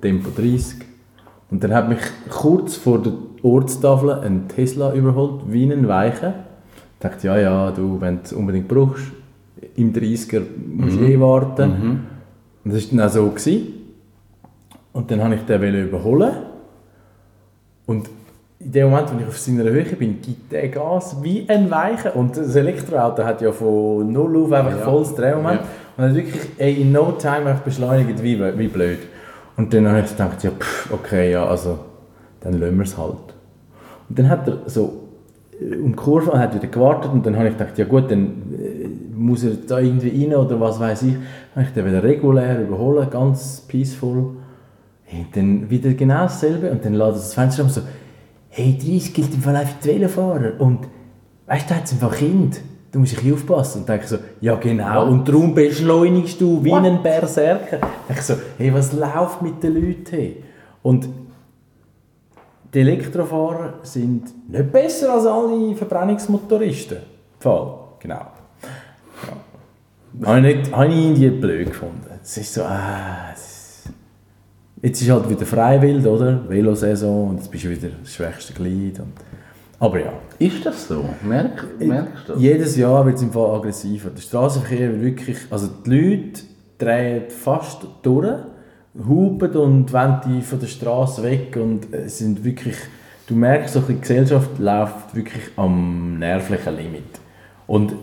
[0.00, 0.87] Tempo 30.
[1.50, 6.34] Und dann hat mich kurz vor der Ortstafel ein Tesla überholt, wie einen Weichen.
[6.94, 9.04] Ich dachte, ja, ja, du, wenn du es unbedingt brauchst,
[9.76, 10.42] im 30er
[10.74, 12.00] musst du eh warten.
[12.64, 13.28] Und das war dann auch so.
[13.28, 13.66] Gewesen.
[14.92, 16.32] Und dann wollte ich den überholen.
[17.86, 18.08] Und
[18.60, 22.10] in dem Moment, wo ich auf seiner Höhe bin, gibt der Gas wie ein Weichen.
[22.12, 24.84] Und das Elektroauto hat ja von null auf einfach Ja.
[24.84, 25.60] volles Drehmoment.
[25.60, 25.66] Ja.
[25.96, 28.98] Und hat wirklich ey, in no time beschleunigt, wie, wie blöd.
[29.58, 31.80] Und dann habe ich gedacht, ja, pff, okay, ja, also,
[32.40, 33.34] dann lassen wir es halt.
[34.08, 35.08] Und dann hat er so
[35.60, 38.08] äh, um die Kurve und hat wieder gewartet und dann habe ich gedacht, ja gut,
[38.08, 41.14] dann äh, muss er da irgendwie rein oder was weiß ich.
[41.14, 44.36] Dann habe ich den wieder regulär überholen, ganz peaceful.
[45.02, 47.80] Hey, dann wieder genau dasselbe und dann lädt er das Fenster und so,
[48.50, 50.86] hey, 30 gilt im Fall die Velofahrer und
[51.46, 52.60] weißt du, da hat es einfach Kind.
[52.90, 53.80] Du musst dich aufpassen.
[53.80, 57.78] Und denke ich so, ja genau, und darum beschleunigst du wie ein Berserker.
[58.08, 60.06] Denke ich so, hey, was läuft mit den Leuten?
[60.10, 60.42] Hey?
[60.82, 61.08] Und
[62.72, 66.98] die Elektrofahrer sind nicht besser als alle Verbrennungsmotoristen.
[67.38, 68.26] Fall, genau.
[70.20, 70.26] Ja.
[70.26, 72.06] Habe ich, nicht, habe ich irgendwie blöd gefunden.
[72.22, 73.90] Es ist so, ah, ist,
[74.82, 76.48] jetzt ist halt wieder Freiwild, oder?
[76.48, 78.98] Velosaison und jetzt bist du wieder das schwächste Glied.
[79.00, 79.12] Und,
[79.80, 81.04] aber ja, Ist das so?
[81.22, 82.42] Merk, merkst du das?
[82.42, 84.10] jedes Jahr wird es im Fall aggressiver.
[84.10, 86.40] Der Straßenverkehr wird wirklich, also die Leute
[86.78, 88.38] drehen fast durch,
[89.08, 92.76] hupen und wollen die von der Straße weg und es sind wirklich,
[93.28, 97.20] du merkst, so die Gesellschaft läuft wirklich am nervlichen Limit.
[97.66, 97.94] Und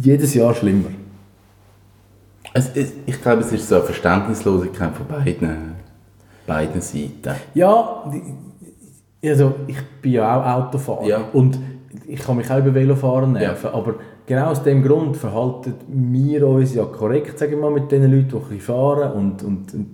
[0.00, 0.90] jedes Jahr schlimmer.
[2.52, 5.72] Es, es, ich glaube, es ist so eine Verständnislosigkeit von beiden,
[6.46, 7.34] beiden Seiten.
[7.54, 8.22] Ja, die-
[9.24, 11.20] also ich bin ja auch Autofahrer Ja.
[11.32, 11.58] und
[12.06, 13.94] ich kann mich auch über Velofahren nerven, aber
[14.26, 18.60] genau aus dem Grund verhalten wir uns ja korrekt, sagen mal, mit den Leuten, die
[18.60, 19.90] fahren und, und, und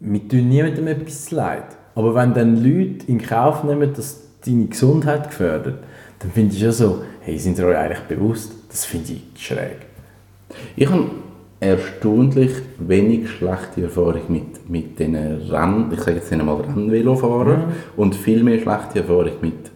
[0.00, 1.64] wir tun niemandem etwas leid.
[1.94, 5.78] Aber wenn dann Leute in Kauf nehmen, dass deine Gesundheit gefördert,
[6.20, 8.52] dann finde ich ja so, hey, sind ihr euch eigentlich bewusst?
[8.70, 9.76] Das finde ich schräg.
[10.76, 11.10] Ich habe
[11.62, 15.14] erstaunlich wenig schlechte Erfahrung mit, mit diesen
[15.50, 17.64] Renn, ich sage jetzt nicht mal Rennvelofahrern
[17.96, 19.70] und viel mehr schlechte Erfahrung mit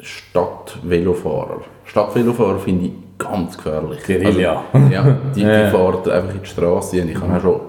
[0.00, 1.60] Stadtvelofahrern.
[1.84, 4.00] Stadtvelofahrer finde ich ganz gefährlich.
[4.06, 4.64] Guerilla.
[4.72, 5.70] Also, ja, die, die Ja.
[5.70, 7.02] fahren einfach in die Straße.
[7.02, 7.60] Und ich habe auch schon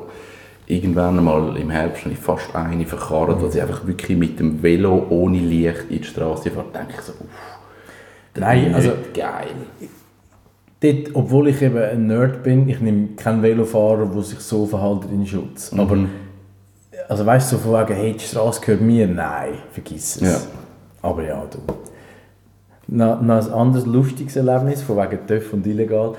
[0.67, 4.63] irgendwann einmal im Herbst habe ich fast eine verkarrt, dass ich einfach wirklich mit dem
[4.63, 6.65] Velo ohne Licht in die Straße fahre.
[6.73, 7.59] Da denke ich so, uff,
[8.35, 9.47] Nein, also- geil.
[10.81, 15.03] Dort, obwohl ich eben ein Nerd bin, ich nehme keinen Velofahrer, der sich so verhält
[15.11, 15.71] in Schutz.
[15.77, 15.95] Aber
[17.07, 20.21] also weißt du, so von wegen, hey, die Straße gehört mir, nein, vergiss es.
[20.21, 20.37] Ja.
[21.01, 21.59] Aber ja, du.
[22.87, 26.15] Noch, noch ein anderes lustiges Erlebnis, von wegen TÜV und illegal.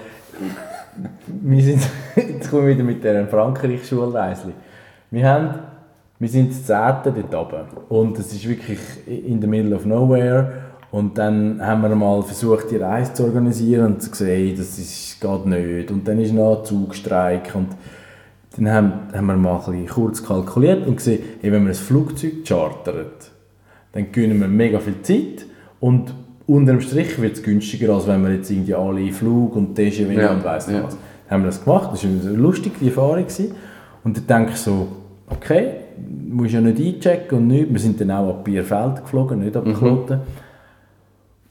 [1.26, 1.82] wir sind,
[2.16, 4.52] jetzt kommen wir wieder mit dieser Frankreich-Schulreise.
[5.10, 5.54] Wir, haben,
[6.18, 7.14] wir sind das 10.
[7.14, 10.61] dort oben und es ist wirklich in the middle of nowhere.
[10.92, 15.18] Und dann haben wir mal versucht, die Reise zu organisieren und zu sehen, das ist,
[15.20, 15.90] geht nicht.
[15.90, 17.68] Und dann ist noch ein Zugstreik und
[18.56, 22.44] dann haben, haben wir mal ein kurz kalkuliert und gesehen, hey, wenn wir ein Flugzeug
[22.44, 23.06] chartern,
[23.92, 25.46] dann gewinnen wir mega viel Zeit
[25.80, 26.12] und
[26.46, 30.32] unterm Strich wird es günstiger, als wenn wir jetzt irgendwie alle Flug und TGW Ja,
[30.32, 30.84] und weiss nicht ja.
[30.84, 30.96] was.
[30.96, 33.22] Dann haben wir das gemacht, das war eine lustige Erfahrung.
[33.22, 33.54] Gewesen.
[34.04, 34.88] Und dann denke ich so,
[35.30, 35.70] okay,
[36.28, 37.72] musst ja nicht einchecken und nichts.
[37.72, 40.20] Wir sind dann auch ab Bierfeld geflogen, nicht ab Kloten.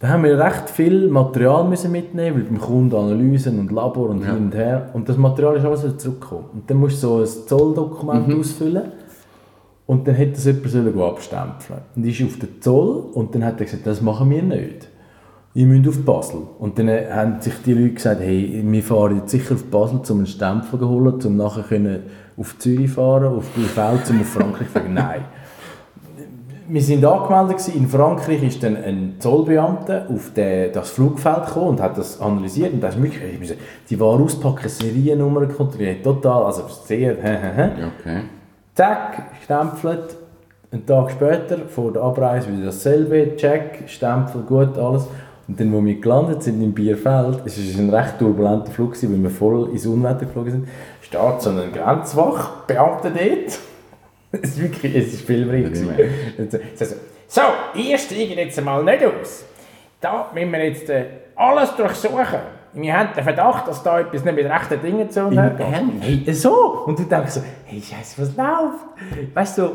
[0.01, 4.25] Da haben wir recht viel Material müssen mitnehmen, weil beim Kunden Analysen und Labor und
[4.25, 4.89] hin und her.
[4.93, 6.45] Und das Material ist alles wieder zurückgekommen.
[6.53, 8.81] Und dann musst du so ein Zolldokument ausfüllen.
[9.85, 13.65] Und dann hätte das jemand abstempeln Und ist auf den Zoll und dann hat er
[13.65, 14.87] gesagt, das machen wir nicht.
[15.53, 16.41] Ihr müsst auf Basel.
[16.57, 20.17] Und dann haben sich die Leute gesagt, hey, wir fahren jetzt sicher auf Basel, um
[20.17, 21.99] einen Stempel zu holen, um nachher können
[22.37, 24.93] auf Zürich fahren, auf Bielefeld, um auf Frankreich zu fahren.
[24.95, 25.25] Nein.
[26.73, 27.83] Wir sind angemeldet gewesen.
[27.83, 32.71] in Frankreich ist dann ein Zollbeamter auf den, das Flugfeld gekommen und hat das analysiert
[32.71, 33.57] und da ist wirklich, ich
[33.89, 37.11] die Ware auspacken, Seriennummer kontrolliert, total, also sehr,
[37.99, 38.21] Okay.
[38.73, 40.15] Zack, stempelt.
[40.71, 43.35] Einen Tag später, vor der Abreise, wieder dasselbe.
[43.35, 45.07] Check, Stempel, gut, alles.
[45.49, 49.11] Und dann, wo wir gelandet sind im Bierfeld, es war ein recht turbulenter Flug, gewesen,
[49.11, 50.67] weil wir voll ins Unwetter geflogen sind,
[51.01, 53.59] steht so ein Grenzwachbeamter dort.
[54.41, 55.65] Es ist wirklich, es ist filmreich.
[55.65, 55.93] gewesen.
[56.37, 56.51] Und
[57.27, 57.41] so,
[57.75, 59.45] ihr steigt jetzt einmal nicht aus.
[59.99, 62.39] Da müssen wir jetzt äh, alles durchsuchen.
[62.73, 65.37] Wir haben den Verdacht, dass da etwas nicht mit rechten Dingen zu geht.
[65.37, 65.95] Ernst?
[66.01, 66.83] Hey, so!
[66.85, 69.35] Und du denkst so, hey, Scheiße, was läuft?
[69.35, 69.69] Weißt du,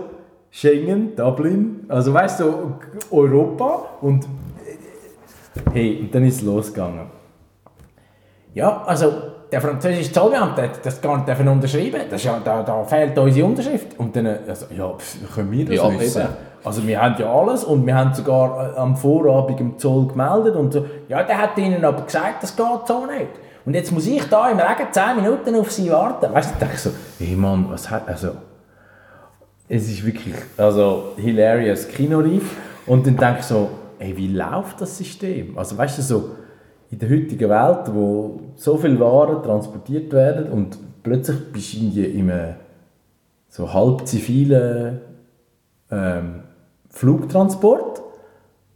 [0.51, 2.79] Schengen, Dublin, also weißt du,
[3.11, 4.29] Europa und äh,
[5.73, 7.07] hey, und dann ist es losgegangen.
[8.55, 9.13] Ja, also
[9.53, 12.01] der französische Zollbeamte hat das gar nicht unterschreiben.
[12.11, 13.99] Das ja, da, da fehlt unsere Unterschrift.
[13.99, 16.23] Und dann, also, ja, pf, können wir das Ja, wissen?
[16.23, 16.29] eben.
[16.65, 20.57] Also wir haben ja alles und wir haben sogar äh, am Vorabend im Zoll gemeldet
[20.57, 20.85] und so.
[21.09, 23.31] Ja, der hat ihnen aber gesagt, das geht so nicht.
[23.65, 26.33] Und jetzt muss ich da im Regen 10 Minuten auf sie warten.
[26.33, 28.31] Weißt du, ich denke so, hey Mann, was hat, also...
[29.69, 32.57] Es ist wirklich, also hilarious Kinorief.
[32.87, 35.59] Und dann denke ich so, ey, wie läuft das System?
[35.59, 36.31] Also weißt du, so
[36.91, 42.31] in der heutigen Welt, wo so viele Waren transportiert werden und plötzlich bist du in
[42.31, 42.55] einem
[43.49, 45.01] so halb zivilen
[45.91, 46.43] ähm,
[46.91, 48.03] Flugtransport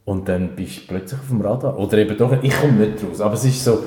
[0.05, 1.77] und dann bist du plötzlich auf dem Radar.
[1.77, 3.83] Oder eben doch, ich komme nicht raus, aber es ist so,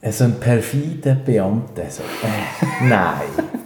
[0.00, 1.88] äh, so ein perfider Beamter.
[1.90, 3.20] So, äh, nein.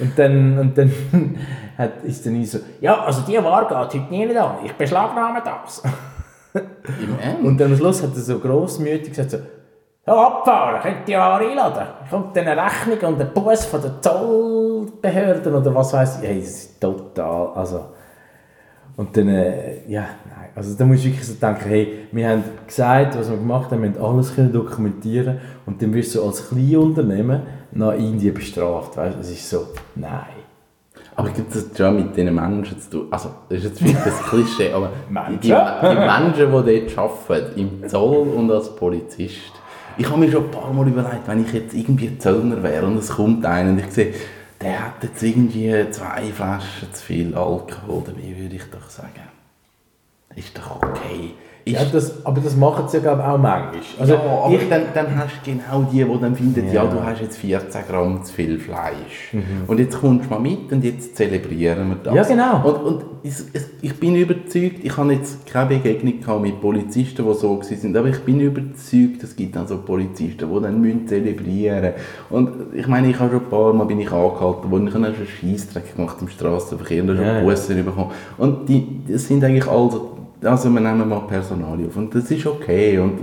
[0.00, 0.92] Und dann, und dann
[1.76, 5.42] hat, ist dann so, ja, also die Ware geht heute nie nicht an, ich beschlagnahme
[5.44, 5.82] das.
[6.54, 7.42] Im Ernst?
[7.44, 9.38] Und am Schluss hat er so grossmütig gesagt, so,
[10.06, 11.86] so abfahren, könnt ihr Ware einladen.
[12.10, 16.28] Kommt dann eine Rechnung und ein Bus von den Zollbehörden oder was weiß ich.
[16.28, 17.84] Hey, das ist total, also...
[18.96, 22.42] Und dann, äh, ja, nein, also da musst du wirklich so denken, hey, wir haben
[22.66, 26.48] gesagt, was wir gemacht haben, wir haben alles können dokumentieren und dann wirst du als
[26.48, 30.37] Kleinunternehmen nach Indien bestraft, weißt es ist so, nein.
[31.18, 33.08] Aber gibt es schon mit diesen Menschen zu tun?
[33.10, 35.40] Also, das ist jetzt vielleicht ein Klischee, aber Menschen?
[35.40, 39.52] die, die Menschen, die dort arbeiten, im Zoll und als Polizist,
[39.96, 42.98] ich habe mir schon ein paar Mal überlegt, wenn ich jetzt irgendwie Zöllner wäre und
[42.98, 44.14] es kommt einer und ich sehe,
[44.60, 49.28] der hat jetzt irgendwie zwei Flaschen zu viel Alkohol dabei, würde ich doch sagen.
[50.36, 51.34] Ist doch okay.
[51.72, 53.80] Ist Ja, das, aber das machen sie ja glaube auch manchmal.
[53.98, 56.72] Also, ja, aber ich, dann, dann hast du genau die, die dann finden, ja.
[56.72, 56.84] Ja.
[56.84, 56.90] Mhm.
[56.90, 59.34] du hast jetzt 14 Gramm zu viel Fleisch.
[59.66, 62.14] Und jetzt kommst du mal mit und jetzt zelebrieren wir das.
[62.14, 62.68] Ja, genau.
[62.68, 67.96] Und, und ich bin überzeugt, ich habe jetzt keine Begegnung mit Polizisten, die so sind,
[67.96, 71.94] aber ich bin überzeugt, es gibt dann so Polizisten, die dann müssen zelebrieren
[72.30, 75.04] Und ich meine, ich habe schon ein paar Mal bin ich angehalten worden, ich habe
[75.04, 77.38] dann schon Scheissdreck gemacht im Straßenverkehr und habe Ja, ja.
[77.38, 78.10] schon Bussen bekommen.
[78.36, 82.46] Und die, das sind eigentlich also also wir nehmen mal Personal auf und das ist
[82.46, 83.18] okay und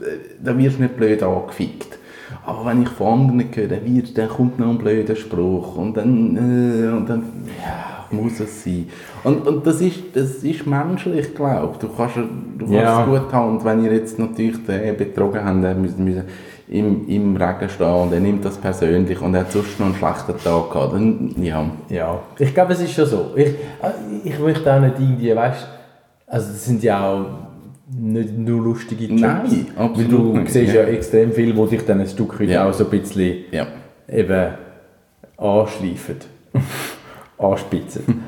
[0.00, 1.98] äh, da wirst du nicht blöd angefickt.
[2.44, 5.96] Aber wenn ich von anderen höre, dann, wird, dann kommt noch ein blöder Spruch und
[5.96, 7.22] dann, äh, und dann
[7.62, 8.88] ja, muss es sein.
[9.24, 11.78] Und, und das, ist, das ist menschlich, glaube ich.
[11.78, 12.22] Du kannst, du
[12.58, 13.00] kannst Ja.
[13.02, 16.24] es gut haben und wenn ihr jetzt natürlich den betrogen habt, der müssen, müssen
[16.68, 19.94] im, im Regen stehen und er nimmt das persönlich und er hat sonst noch einen
[19.94, 21.64] schlechten Tag gehabt, dann ja.
[21.88, 23.26] ja, ich glaube, es ist schon so.
[23.36, 23.54] Ich,
[24.24, 25.66] ich möchte auch nicht irgendwie, weißt
[26.28, 27.26] also das sind ja auch
[27.90, 29.20] nicht nur lustige Jobs.
[29.20, 30.82] Nein, absolut Weil du nicht, siehst ja.
[30.82, 30.88] ja.
[30.88, 32.68] extrem viel, wo dich dann ein Stück weit Ja.
[32.68, 33.66] auch so ein bisschen ja.
[34.08, 34.54] eben
[35.38, 36.16] anschleifen,
[37.38, 38.22] anspitzen.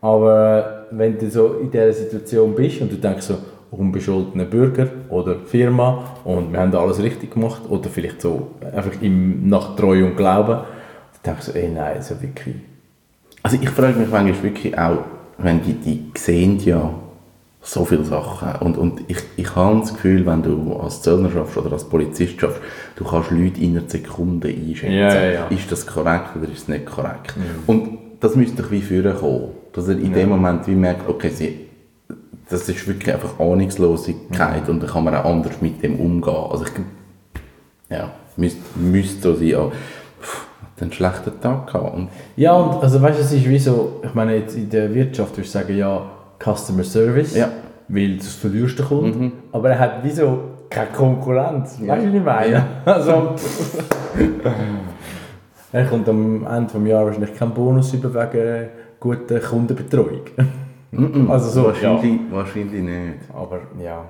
[0.00, 3.38] Aber wenn du so in dieser Situation bist und du denkst so,
[3.70, 9.48] unbescholtener Bürger oder Firma und wir haben alles richtig gemacht oder vielleicht so einfach im,
[9.48, 10.60] nach Treu und Glauben,
[11.22, 12.56] dann denkst du, ey nein, so wirklich.
[13.42, 14.98] Also ich frage mich manchmal wirklich auch,
[15.38, 16.94] wenn die, die sehen ja
[17.64, 21.56] so viele Sachen und, und ich, ich habe das Gefühl, wenn du als Zöllner schaffst
[21.56, 22.60] oder als Polizist schaffst,
[22.96, 24.92] du kannst Leute in einer Sekunde einschätzen.
[24.92, 25.46] Ja, ja, ja.
[25.48, 27.34] Ist das korrekt oder ist es nicht korrekt?
[27.66, 31.30] Und das müsste doch wie führen kommen, dass er in dem Moment wie merkt, okay,
[31.30, 31.60] sie,
[32.50, 36.36] das ist wirklich einfach Ahnungslosigkeit und dann kann man auch anders mit dem umgehen.
[36.50, 36.70] Also ich,
[37.88, 39.72] ja, müsste, müsste so sein, aber
[40.80, 44.12] einen schlechten Tag gehabt und Ja, und also weißt du, es ist wie so, ich
[44.12, 47.48] meine, jetzt in der Wirtschaft würdest du sagen, ja, Customer Service, Ja.
[47.88, 50.38] weil das verlierst der Kunde, aber er hat wie so
[50.70, 52.66] keine Konkurrenz, weißt du, was ich meine?
[52.84, 53.34] Also,
[55.72, 58.68] er kommt am Ende des Jahres wahrscheinlich keinen Bonus über wegen
[59.00, 60.20] guter Kundenbetreuung.
[61.28, 61.66] also so, ja.
[61.68, 63.18] wahrscheinlich, wahrscheinlich nicht.
[63.34, 64.04] Aber ja,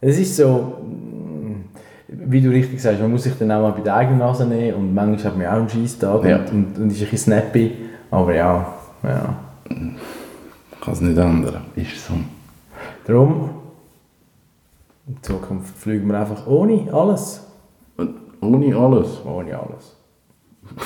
[0.00, 1.64] es ist so, mm,
[2.08, 4.74] wie du richtig sagst, man muss sich dann auch mal bei der eigenen Nase nehmen
[4.76, 6.36] und manchmal hat man auch einen Scheisstag Ja.
[6.38, 7.72] und, und, und ist ein bisschen snappy,
[8.10, 8.66] aber ja,
[9.02, 9.34] ja.
[10.84, 11.64] Kann es nicht ändern.
[11.76, 12.14] Ist so.
[13.06, 13.50] Darum,
[15.06, 17.46] in Zukunft fliegen wir einfach ohne alles.
[17.96, 19.24] Und ohne alles.
[19.24, 19.96] Ohne alles.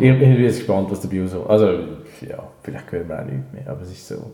[0.00, 1.44] ich, ich bin jetzt gespannt, was dabei so.
[1.46, 1.66] Also,
[2.26, 4.30] ja, vielleicht hören wir auch nichts mehr, aber es ist so.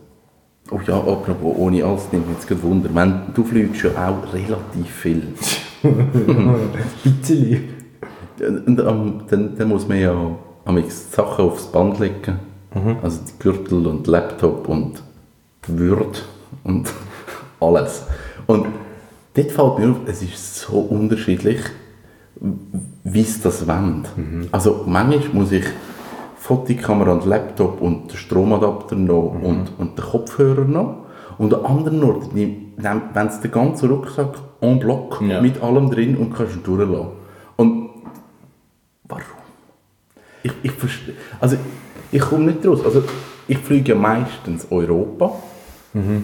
[0.71, 2.89] Oh ja, apropos, ohne alles nimmt mich jetzt gerade Wunder.
[2.93, 5.33] Wenn, du fliegst ja auch relativ viel.
[7.03, 7.63] Bisschen.
[8.65, 12.39] Und, ähm, dann, dann muss man ja am Sachen aufs Band legen.
[13.01, 15.01] Also die Gürtel und Laptop und
[15.67, 16.25] Word
[16.63, 16.89] und
[17.59, 18.03] alles.
[18.47, 18.67] Und
[19.33, 21.59] dort fällt mir auf, es ist so unterschiedlich,
[23.03, 24.11] wie es das wendet.
[24.51, 25.63] Also manchmal muss ich
[26.37, 31.05] Fotokamera und Laptop und den Stromadapter noch und, und den Kopfhörer noch.
[31.37, 32.35] Und an anderen Orten,
[32.77, 35.41] wenn es den ganzen Rucksack en bloc Ja.
[35.41, 37.07] mit allem drin und kannst ihn durchlassen.
[37.55, 37.89] Und
[39.05, 39.23] warum?
[40.43, 41.57] Ich, ich verstehe, also
[42.11, 42.79] ich komme nicht raus.
[42.83, 43.03] Also
[43.47, 45.33] ich fliege ja meistens Europa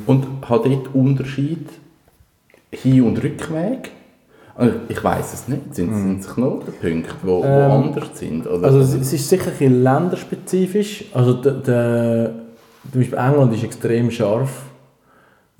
[0.06, 1.67] und habe dort Unterschied
[2.72, 3.91] Hin- und Rückweg.
[4.56, 5.74] Also ich weiß es nicht.
[5.76, 8.46] Sind, sind es Knotenpunkte, die wo, wo Ähm, anders sind?
[8.48, 8.67] Oder?
[8.67, 11.06] Also es, ist sicher ein länderspezifisch.
[11.13, 12.32] Also der, der,
[12.91, 14.63] zum Beispiel England ist extrem scharf.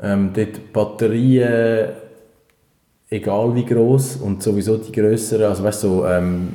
[0.01, 1.89] Ähm, dort Batterien,
[3.10, 6.49] egal wie groß und sowieso die größeren, also weißt du, so, ähm,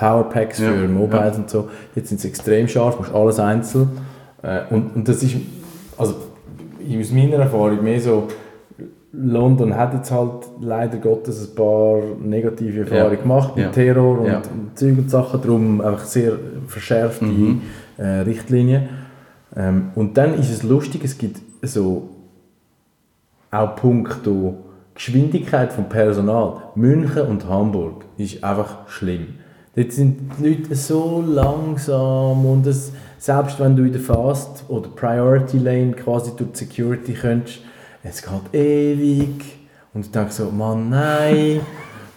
[0.00, 3.90] Powerpacks Ja, für Mobiles und so, jetzt sind sie extrem scharf, musst alles einzeln.
[4.42, 5.36] Äh, und, und das ist,
[5.98, 8.28] also aus meiner Erfahrung mehr so,
[9.12, 13.20] London hat jetzt halt leider Gottes ein paar negative Erfahrungen Ja.
[13.22, 13.70] gemacht mit Ja.
[13.72, 14.36] Terror und, Ja.
[14.38, 16.32] und Zeug und Sachen, darum einfach sehr
[16.66, 17.60] verschärfte Mhm.
[17.98, 18.88] äh, Richtlinien.
[19.54, 22.08] Ähm, und dann ist es lustig, es gibt so
[23.50, 24.54] auch punkto
[24.94, 26.54] Geschwindigkeit vom Personal.
[26.74, 29.34] München und Hamburg ist einfach schlimm.
[29.80, 34.90] Dort sind die Leute so langsam und es, selbst wenn du in der Fast- oder
[34.90, 37.60] Priority Lane quasi durch die Security könntest,
[38.02, 39.58] es geht ewig.
[39.94, 41.60] Und ich denke so, Mann, nein.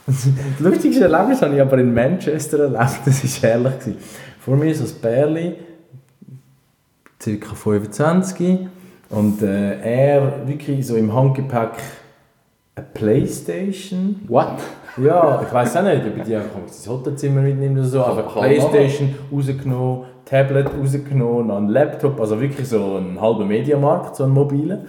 [0.06, 0.28] Das
[0.60, 3.80] lustigste Erlebnis habe ich aber in Manchester erlebt, das war herrlich.
[3.80, 3.97] gewesen.
[4.41, 5.56] Vor mir so ein Bärli,
[7.17, 7.56] ca.
[7.56, 8.67] 25
[9.10, 11.71] und äh, er wirklich so im Handgepäck
[12.76, 14.19] eine Playstation.
[14.28, 14.60] What?
[14.98, 18.24] Ja, ich weiß auch nicht, ob ich die einfach ins Hotelzimmer mitnimmt oder so, aber
[18.24, 24.30] Playstation rausgenommen, Tablet rausgenommen, noch ein Laptop, also wirklich so ein halber Mediamarkt, so ein
[24.30, 24.80] mobiler.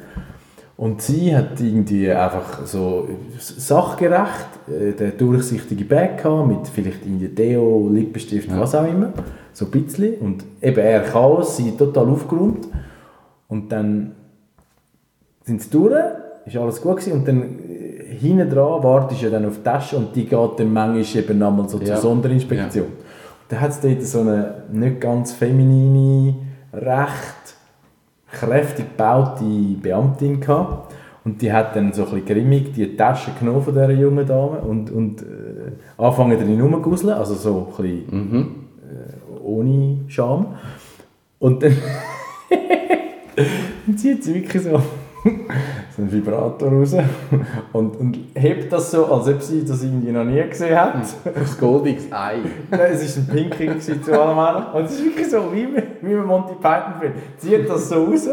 [0.77, 7.29] Und sie hat irgendwie einfach so sachgerecht äh, den durchsichtigen Bag gehabt, mit vielleicht irgendwie
[7.29, 9.13] Deo, Lippenstift, was auch immer.
[9.53, 10.17] So ein bisschen.
[10.17, 12.67] Und eben er Chaos, sie total aufgeräumt.
[13.49, 14.17] Und dann
[15.45, 15.95] sind sie durch,
[16.45, 17.13] ist alles gut gewesen.
[17.13, 17.59] Und dann
[18.19, 21.39] hinten dran wartest du ja dann auf die Tasche und die geht dann manchmal eben
[21.39, 21.87] nochmal so Ja.
[21.87, 22.87] zur Sonderinspektion.
[22.87, 22.93] Und
[23.49, 26.35] dann hat es dort so eine nicht ganz feminine,
[26.73, 27.57] recht
[28.33, 29.45] kräftig gebaute
[29.81, 30.93] Beamtin gehabt.
[31.25, 34.59] Und die hat dann so ein bisschen grimmig die Tasche genommen von dieser jungen Dame
[34.59, 35.25] und, und äh,
[35.97, 38.47] angefangen drin rumzuguseln, also so ein bisschen
[38.83, 40.47] äh, ohne Scham.
[41.39, 41.77] Und dann
[43.87, 44.81] dann zieht sie wirklich so,
[45.97, 46.95] so einen Vibrator raus
[47.73, 50.97] und, und hebt das so, als ob sie das irgendwie noch nie gesehen hat.
[51.35, 52.37] Das goldiges Ei.
[52.71, 54.67] Nein, es war ein Pinking zu allem anderen.
[54.75, 58.05] Und es ist wirklich so, wie, man- wie man Monty Python film Zieht das so
[58.05, 58.29] raus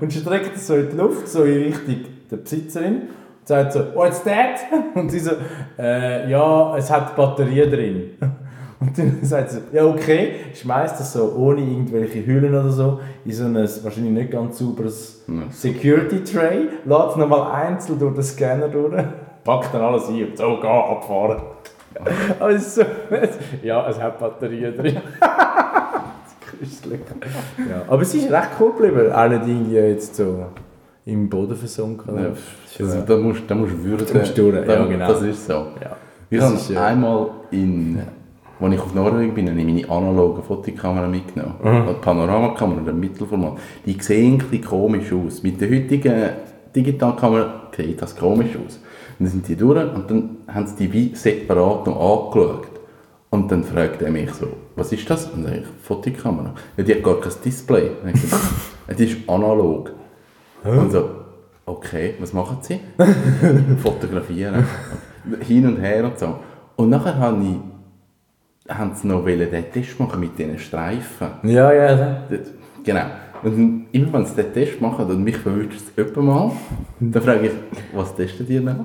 [0.00, 1.96] und streckt es so in die Luft, so in Richtung
[2.30, 2.94] der Besitzerin.
[2.94, 4.60] Und sagt so, what's that?
[4.94, 5.32] Und sie so,
[5.78, 8.10] äh, ja, es hat Batterien drin.
[8.86, 13.32] Und dann sagt sie, ja okay, schmeißt das so ohne irgendwelche Hüllen oder so in
[13.32, 18.68] so ein wahrscheinlich nicht ganz sauberes Security Tray, lädt es nochmal einzeln durch den Scanner
[18.68, 18.92] durch,
[19.44, 21.42] packt dann alles ein und so, geh, abfahren.
[22.40, 22.82] Aber es ist so,
[23.62, 24.96] ja, es hat Batterien drin.
[25.20, 27.00] das ist köstlich.
[27.70, 30.46] Ja, aber es ist recht cool geblieben, auch nicht irgendwie jetzt so
[31.06, 32.16] im Boden versunken.
[32.16, 32.30] Ja,
[32.84, 34.06] also, da musst da musst du würden.
[34.12, 35.06] Da musst du ja, Da- genau.
[35.08, 35.52] Das ist so.
[35.52, 35.96] Ja.
[36.30, 38.02] Ich habe äh, einmal in,
[38.60, 41.54] als ich auf Norwegen bin, habe ich meine analoge Fotokamera mitgenommen.
[41.62, 41.86] Mhm.
[41.88, 43.58] Die Panoramakamera, der Mittelformat.
[43.84, 45.42] Die sehen ein komisch aus.
[45.42, 46.30] Mit der heutigen
[46.74, 48.80] Digitalkamera sieht das komisch aus.
[49.18, 52.68] Und dann sind die durch und dann haben sie die wie separat noch angeschaut.
[53.30, 55.26] Und dann fragt er mich so, was ist das?
[55.26, 56.54] Und dann sage ich, Fotokamera.
[56.76, 57.90] Ja, die hat gar kein Display.
[58.02, 58.42] Und ich gesagt,
[58.98, 59.92] die ist analog.
[60.64, 61.10] Und so,
[61.66, 62.80] okay, was machen Sie?
[63.82, 64.64] Fotografieren.
[65.40, 66.36] Hin und her und so.
[66.76, 67.56] Und nachher habe ich,
[68.68, 71.28] haben sie noch wollen den Test machen mit diesen Streifen.
[71.42, 72.16] Ja, ja, ja.
[72.82, 73.04] Genau.
[73.42, 76.50] Und immer wenn sie den Test machen und mich verwünscht es öppe mal,
[76.98, 77.52] dann frage ich,
[77.94, 78.76] was testet ihr noch?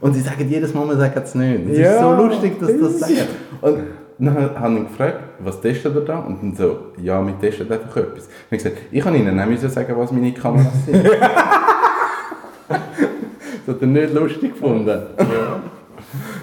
[0.00, 1.68] Und sie sagen jedes Mal, wir sagen es nicht.
[1.70, 1.92] Es Ja.
[1.94, 3.28] ist so lustig, dass sie das sagen.
[3.60, 3.78] Und
[4.18, 6.18] dann habe ich gefragt, was testet ihr da?
[6.20, 8.24] Und dann so, ja, wir testen einfach etwas.
[8.26, 11.04] Und ich gesagt, ich kann ihnen nicht sagen, was meine Kameras sind.
[12.68, 12.78] das
[13.68, 15.00] hat er nicht lustig gefunden.
[15.18, 15.24] Ich,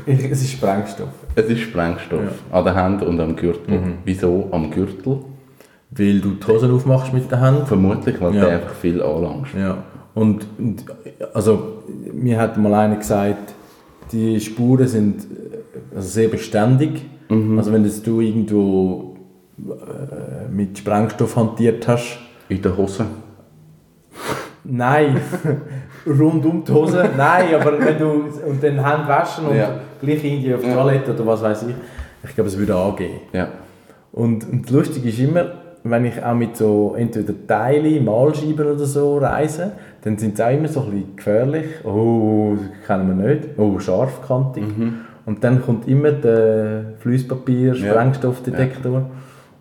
[0.31, 1.09] es ist Sprengstoff.
[1.35, 3.79] Es ist Sprengstoff an den Händen und am Gürtel.
[4.05, 5.19] Wieso am Gürtel?
[5.91, 7.67] Weil du die Hosen aufmachst mit der Hand.
[7.67, 8.45] Vermutlich, weil Ja.
[8.45, 9.53] der einfach viel anlangst.
[9.57, 9.77] Ja.
[10.13, 10.83] Und, und
[11.33, 11.83] also,
[12.13, 13.53] mir hat mal einer gesagt,
[14.11, 15.25] die Spuren sind
[15.95, 17.01] also sehr beständig.
[17.29, 19.17] Also wenn das du irgendwo
[19.59, 23.05] äh, mit Sprengstoff hantiert hast, In der Hose.
[24.63, 25.17] Nein,
[26.07, 27.09] rund um die Hose.
[27.17, 28.11] Nein, aber wenn du
[28.47, 29.69] und dann Hände waschen und Ja.
[30.01, 30.71] gleich irgendwie auf die.
[30.71, 31.75] Toilette oder was weiß ich,
[32.23, 33.19] ich glaube, es würde angehen.
[33.33, 33.47] Ja.
[34.11, 35.45] Und, und lustig ist immer,
[35.83, 39.71] wenn ich auch mit so entweder Teile, Malscheiben oder so reise,
[40.03, 41.65] dann sind sie auch immer so ein bisschen gefährlich.
[41.85, 43.49] Oh, das kennen wir nicht.
[43.57, 44.63] Oh, scharfkantig.
[45.25, 47.93] Und dann kommt immer der Fließpapier, Ja.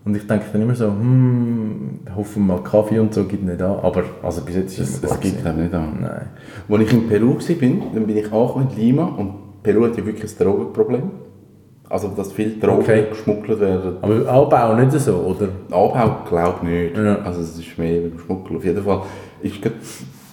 [0.06, 3.60] Und ich denke dann immer so, hm, hoffen wir mal Kaffee und so gibt nicht
[3.60, 3.80] an.
[3.82, 5.98] Aber also bis jetzt ist es gut gibt es nicht an.
[6.00, 6.28] Nein.
[6.68, 10.06] Als ich in Peru war, dann bin ich angekommen in Lima und Peru hat ja
[10.06, 11.02] wirklich ein Drogenproblem.
[11.88, 13.04] Also, dass viele Drogen Okay.
[13.10, 13.96] geschmuggelt werden.
[14.00, 15.48] Aber Anbau nicht so, oder?
[15.70, 16.96] Anbau glaube ich nicht.
[16.96, 17.16] Ja.
[17.22, 18.58] Also es ist mehr beim Schmuggeln.
[18.58, 19.02] Auf jeden Fall
[19.42, 19.54] ist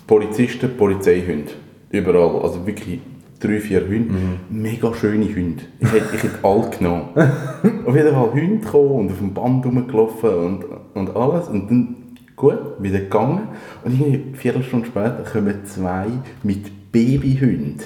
[0.06, 1.52] Polizisten, Polizeihunde.
[1.90, 2.42] Überall.
[2.44, 3.00] Also wirklich
[3.44, 4.14] drei, vier Hunde.
[4.50, 5.64] Mega schöne Hunde.
[5.80, 7.10] Ich hätte, ich hätte alle genommen.
[7.86, 11.48] auf jeden Fall Hunde gekommen und auf dem Band rumgelaufen und, und alles.
[11.50, 11.96] Und dann,
[12.36, 13.48] gut, wieder gegangen.
[13.84, 16.08] Und irgendwie eine Viertelstunde später kommen zwei
[16.44, 17.82] mit Babyhunden.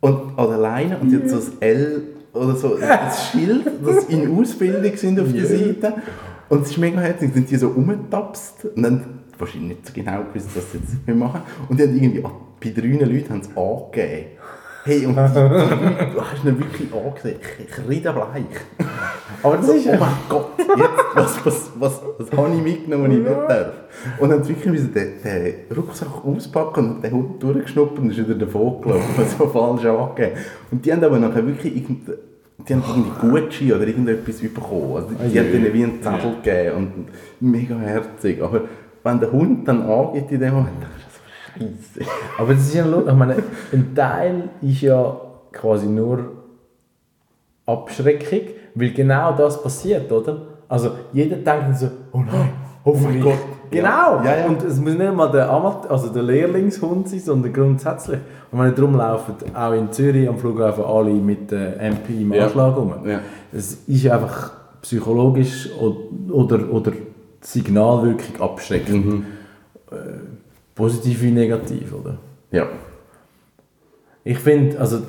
[0.00, 2.02] Und an der Leine und jetzt so ein L
[2.34, 2.98] oder so ein
[3.30, 5.94] Schild, das in Ausbildung sind auf der Seite.
[6.50, 9.04] Und es ist mega herzig, sind die so rumgetapst und dann
[9.38, 11.40] wahrscheinlich nicht so genau gewusst, was sie jetzt wir machen.
[11.68, 14.26] Und die haben irgendwie, bei drei Leuten haben sie angegeben.
[14.86, 17.38] Hey, und du hast ihn wirklich angesehen,
[17.70, 18.44] kreidebleich.
[19.42, 23.16] Aber das ist oh mein Gott, jetzt, was, was, was, was habe ich mitgenommen, was
[23.16, 23.72] ich nicht darf?
[24.18, 28.34] Und dann wirklich müssen den, den Rucksack auspacken und den Hund durchgeschnuppt und ist wieder
[28.34, 30.38] davon gelaufen, so falsch angegeben.
[30.70, 32.10] Und die haben aber nachher wirklich irgend,
[32.68, 34.96] die haben irgendwie Gucci oder irgendetwas bekommen.
[34.96, 37.08] Also die, die haben denen wie einen Zettel gegeben und
[37.40, 38.42] mega herzig.
[38.42, 38.60] Aber
[39.02, 40.84] wenn der Hund dann angeht in dem Moment,
[41.54, 42.10] scheiße.
[42.38, 43.12] Aber das ist ja lustig.
[43.12, 43.36] Ich meine,
[43.72, 45.16] ein Teil ist ja
[45.52, 46.32] quasi nur
[47.66, 50.42] Abschreckung, weil genau das passiert, oder?
[50.68, 52.50] Also jeder denkt so, oh nein,
[52.84, 53.22] hoffentlich.
[53.22, 53.38] Gott.
[53.70, 54.22] Genau!
[54.24, 54.46] Ja, ja.
[54.46, 58.20] Und es muss nicht mal der, Amat also der Lehrlingshund sein, sondern grundsätzlich.
[58.52, 62.44] Und wenn darum laufen auch in Zürich am Flughafen alle mit der MP im Ja.
[62.44, 62.94] Anschlag rum.
[63.04, 63.20] Ja.
[63.52, 64.52] Es ist einfach
[64.82, 65.70] psychologisch
[66.28, 66.92] oder, oder
[67.40, 69.06] Signalwirkung abschreckend.
[69.06, 69.26] Mhm.
[70.74, 72.18] Positiv wie negativ, oder?
[72.50, 72.66] Ja.
[74.24, 75.02] Ich finde, also,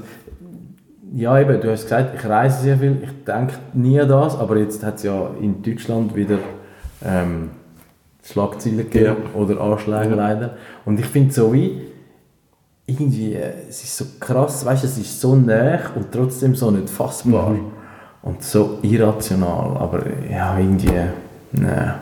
[1.14, 4.58] ja eben, du hast gesagt, ich reise sehr viel, ich denke nie an das, aber
[4.58, 6.40] jetzt hat es ja in Deutschland wieder
[7.04, 7.52] ähm,
[8.24, 10.58] Schlagzeilen gegeben oder Anschläge leider.
[10.84, 11.82] Und ich finde so wie,
[12.86, 16.90] irgendwie, es ist so krass, weißt du, es ist so nah und trotzdem so nicht
[16.90, 17.56] fassbar.
[18.22, 20.90] Und so irrational, aber ja, irgendwie,
[21.52, 21.94] nein.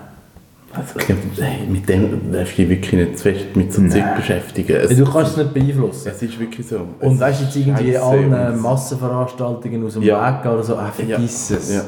[0.75, 3.87] Also, ich glaub, hey, mit dem darfst du dich wirklich nicht zu fest mit so
[3.87, 4.75] Zeug beschäftigen.
[4.77, 6.11] Es, Du kannst es nicht beeinflussen.
[6.11, 6.81] es ist wirklich so.
[6.99, 10.35] Und weißt du, jetzt irgendwie allen Massenveranstaltungen aus dem Ja.
[10.35, 11.57] Weg gehen oder so, ah, vergiss Ja.
[11.57, 11.73] es.
[11.75, 11.81] Ja.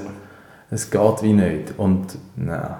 [0.71, 1.73] Es geht wie nicht.
[1.77, 2.75] Und nein.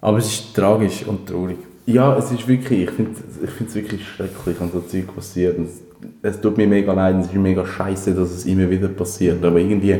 [0.00, 1.58] Aber es ist tragisch und traurig.
[1.86, 3.10] Ja, es ist wirklich, ich finde
[3.42, 5.58] ich es wirklich schrecklich, wenn so Zeug passiert.
[5.58, 5.80] Es,
[6.22, 9.44] es tut mir mega leid, es ist mega scheiße, dass es immer wieder passiert.
[9.44, 9.96] Aber irgendwie,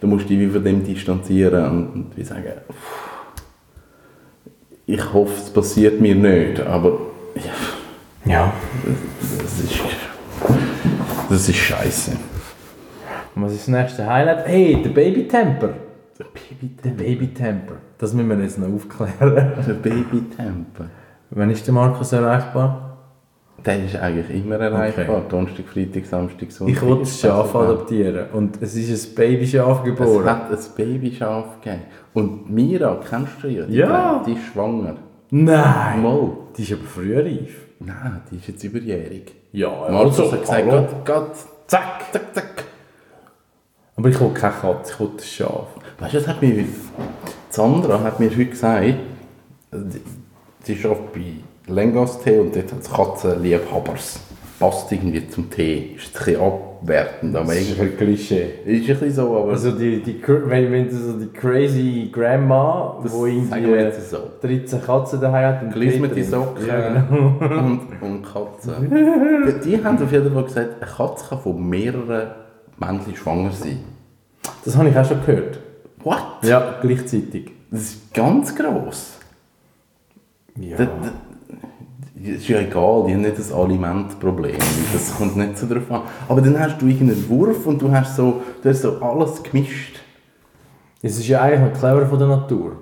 [0.00, 3.07] du musst dich wie von dem distanzieren und, und wie sagen, pff,
[4.88, 6.98] ich hoffe, es passiert mir nicht, aber
[7.36, 8.52] ja, Ja.
[9.20, 9.80] das ist,
[11.30, 12.12] das ist scheiße.
[13.34, 14.46] Und was ist das nächste Highlight?
[14.46, 15.68] Hey, der Baby-Temper.
[16.18, 17.74] Der Baby, Der Baby-Temper.
[17.98, 19.52] Das müssen wir jetzt noch aufklären.
[19.66, 20.86] der Babytemper.
[21.30, 22.87] Wann ist der Markus erreichbar?
[23.64, 25.22] Der ist eigentlich immer erreichbar.
[25.28, 26.76] Donnerstag, Freitag, Samstag, Sonntag.
[26.76, 28.26] Ich will das Schaf Also, adoptieren.
[28.32, 30.24] Und es ist ein Babyschaf Es geboren.
[30.26, 31.82] hat ein Babyschaf gegeben.
[32.14, 33.64] Und Mira, kennst du ja?
[33.66, 34.22] Die Ja.
[34.26, 34.96] Die ist schwanger.
[35.30, 36.02] Nein!
[36.02, 36.30] Mal.
[36.56, 37.66] Die ist aber früh reif.
[37.80, 39.34] Nein, die ist jetzt überjährig.
[39.52, 40.70] Ja, Markus also, hat gesagt, hallo.
[40.82, 41.36] Gott, Gott,
[41.66, 42.64] zack, zack, zack.
[43.96, 45.66] Aber ich will keine Katze, ich will das Schaf.
[45.98, 46.64] Weißt du, das hat mir,
[47.50, 48.84] Sandra hat mir heute gesagt,
[49.72, 50.00] sie-
[50.62, 51.20] sie arbeitet bei
[51.68, 54.20] Lengas Tee und dort hat es Katzenliebhabers.
[54.58, 55.94] Passt irgendwie zum Tee.
[55.96, 58.50] Ist ein bisschen abwertend, aber Das ist ein Klischee.
[58.64, 62.98] ist ein bisschen so, aber Also die, die, wenn, wenn du so die crazy Grandma,
[63.02, 64.18] Das wo sagen wir irgendwie so.
[64.42, 66.30] 13 Katzen daheim hat und Glismete trinkt.
[66.30, 67.34] Socken Ja, genau.
[67.58, 68.74] und, und Katzen.
[69.64, 72.28] Die haben auf jeden Fall gesagt, eine Katze kann von mehreren
[72.78, 73.78] Männchen schwanger sein.
[74.64, 75.60] Das habe ich auch schon gehört.
[76.02, 76.18] What?
[76.42, 77.52] Ja, gleichzeitig.
[77.70, 79.18] Das ist ganz gross.
[80.56, 80.76] Ja.
[80.76, 81.12] Das, das
[82.22, 84.58] ist ja egal, die haben nicht das Alimentproblem.
[84.92, 86.02] Das kommt nicht so drauf an.
[86.28, 90.00] Aber dann hast du irgendeinen Wurf und du hast so, du hast so alles gemischt.
[91.02, 92.72] Es ist ja eigentlich noch clever von der Natur.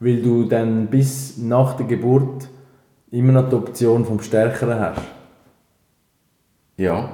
[0.00, 2.48] Weil du dann bis nach der Geburt
[3.10, 5.02] immer noch die Option vom Stärkeren hast.
[6.76, 7.10] Ja.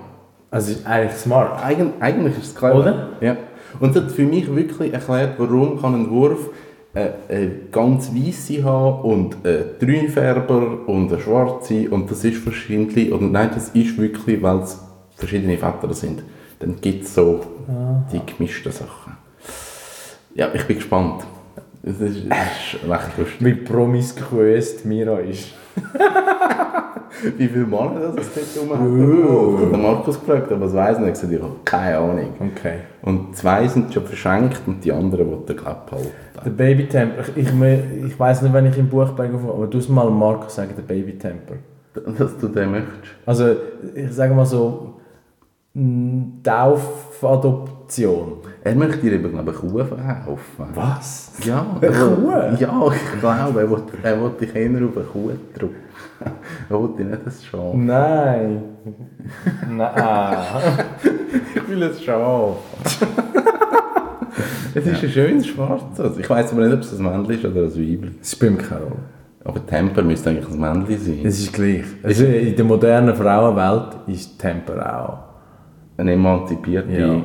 [0.50, 1.64] Also ist eigentlich smart.
[1.64, 2.76] Eigen, eigentlich ist es clever.
[2.76, 3.08] Oder?
[3.20, 3.36] Ja.
[3.80, 6.50] Und das hat für mich wirklich erklärt, warum kann ein Wurf
[6.94, 12.42] äh, äh, ganz weiße haben und äh, drei Färber und eine schwarze und das ist
[12.42, 14.78] verschiedentlich, oder nein, das ist wirklich, weil es
[15.16, 16.22] verschiedene Väter sind.
[16.58, 17.40] Dann gibt es so
[18.12, 19.16] die gemischten Sachen.
[20.34, 21.22] Ja, ich bin gespannt.
[21.82, 23.36] Es ist, es ist recht lustig.
[23.40, 25.54] Wie promiskuös die Mira ist.
[27.36, 29.72] Wie viele Männer das es dort rum hat.
[29.72, 31.32] Den Markus gefragt, aber das ich nicht.
[31.32, 32.32] Ich habe keine Ahnung.
[32.40, 32.78] Okay.
[33.02, 36.10] Und zwei sind schon verschenkt und die anderen wollen den Klapp halten.
[36.44, 37.22] Der Babytemper.
[37.36, 40.54] Ich, ich, ich weiß nicht, wenn ich im Buch bin, aber du musst mal Markus
[40.54, 41.54] sagen, der Babytemper.
[42.18, 42.96] Dass du den möchtest.
[43.26, 43.54] Also,
[43.94, 44.94] ich sage mal so,
[45.74, 46.42] mm,
[47.92, 48.38] Taufadoption.
[48.64, 50.66] Er möchte dir eben, glaube ich, Kuh verkaufen.
[50.74, 51.32] Was?
[51.44, 51.66] Ja.
[51.80, 52.30] Eine Kuh?
[52.58, 55.76] Ja, ich glaube, er will, er will dich eher auf eine Kuh drücken.
[56.70, 57.74] Er will dich nicht ein Schaf.
[57.74, 58.62] Nein.
[59.68, 60.38] Nein.
[61.54, 62.56] Ich will ein Schaf.
[64.74, 66.18] es ist ein schönes Schwarzes.
[66.18, 68.18] Ich weiß aber nicht, ob es ein Männchen ist oder ein Weibchen.
[68.20, 68.96] Es spielt keine Rolle.
[69.44, 71.20] Aber Temper müsste eigentlich ein Männchen sein.
[71.24, 71.84] Es ist gleich.
[72.04, 77.20] Also in der modernen Frauenwelt ist Temper auch Eine emanzipierte, ja,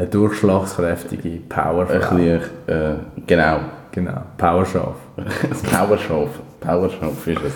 [0.00, 2.16] eine durchschlagskräftige ein Powerfrau.
[2.16, 2.94] bisschen, äh,
[3.26, 3.60] genau,
[3.92, 4.94] Genau, Powerschaf.
[5.16, 5.24] ein
[5.70, 6.28] Powerschaf.
[6.60, 7.52] Powerschaf ist es.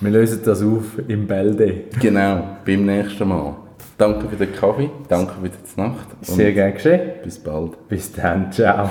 [0.00, 1.84] Wir lösen das auf im Bälde.
[2.00, 3.54] Genau, beim nächsten Mal.
[3.96, 7.00] Danke für den Kaffee, danke für die Nacht Sehr gern geschehen.
[7.22, 7.88] bis bald.
[7.88, 8.90] Bis dann, ciao.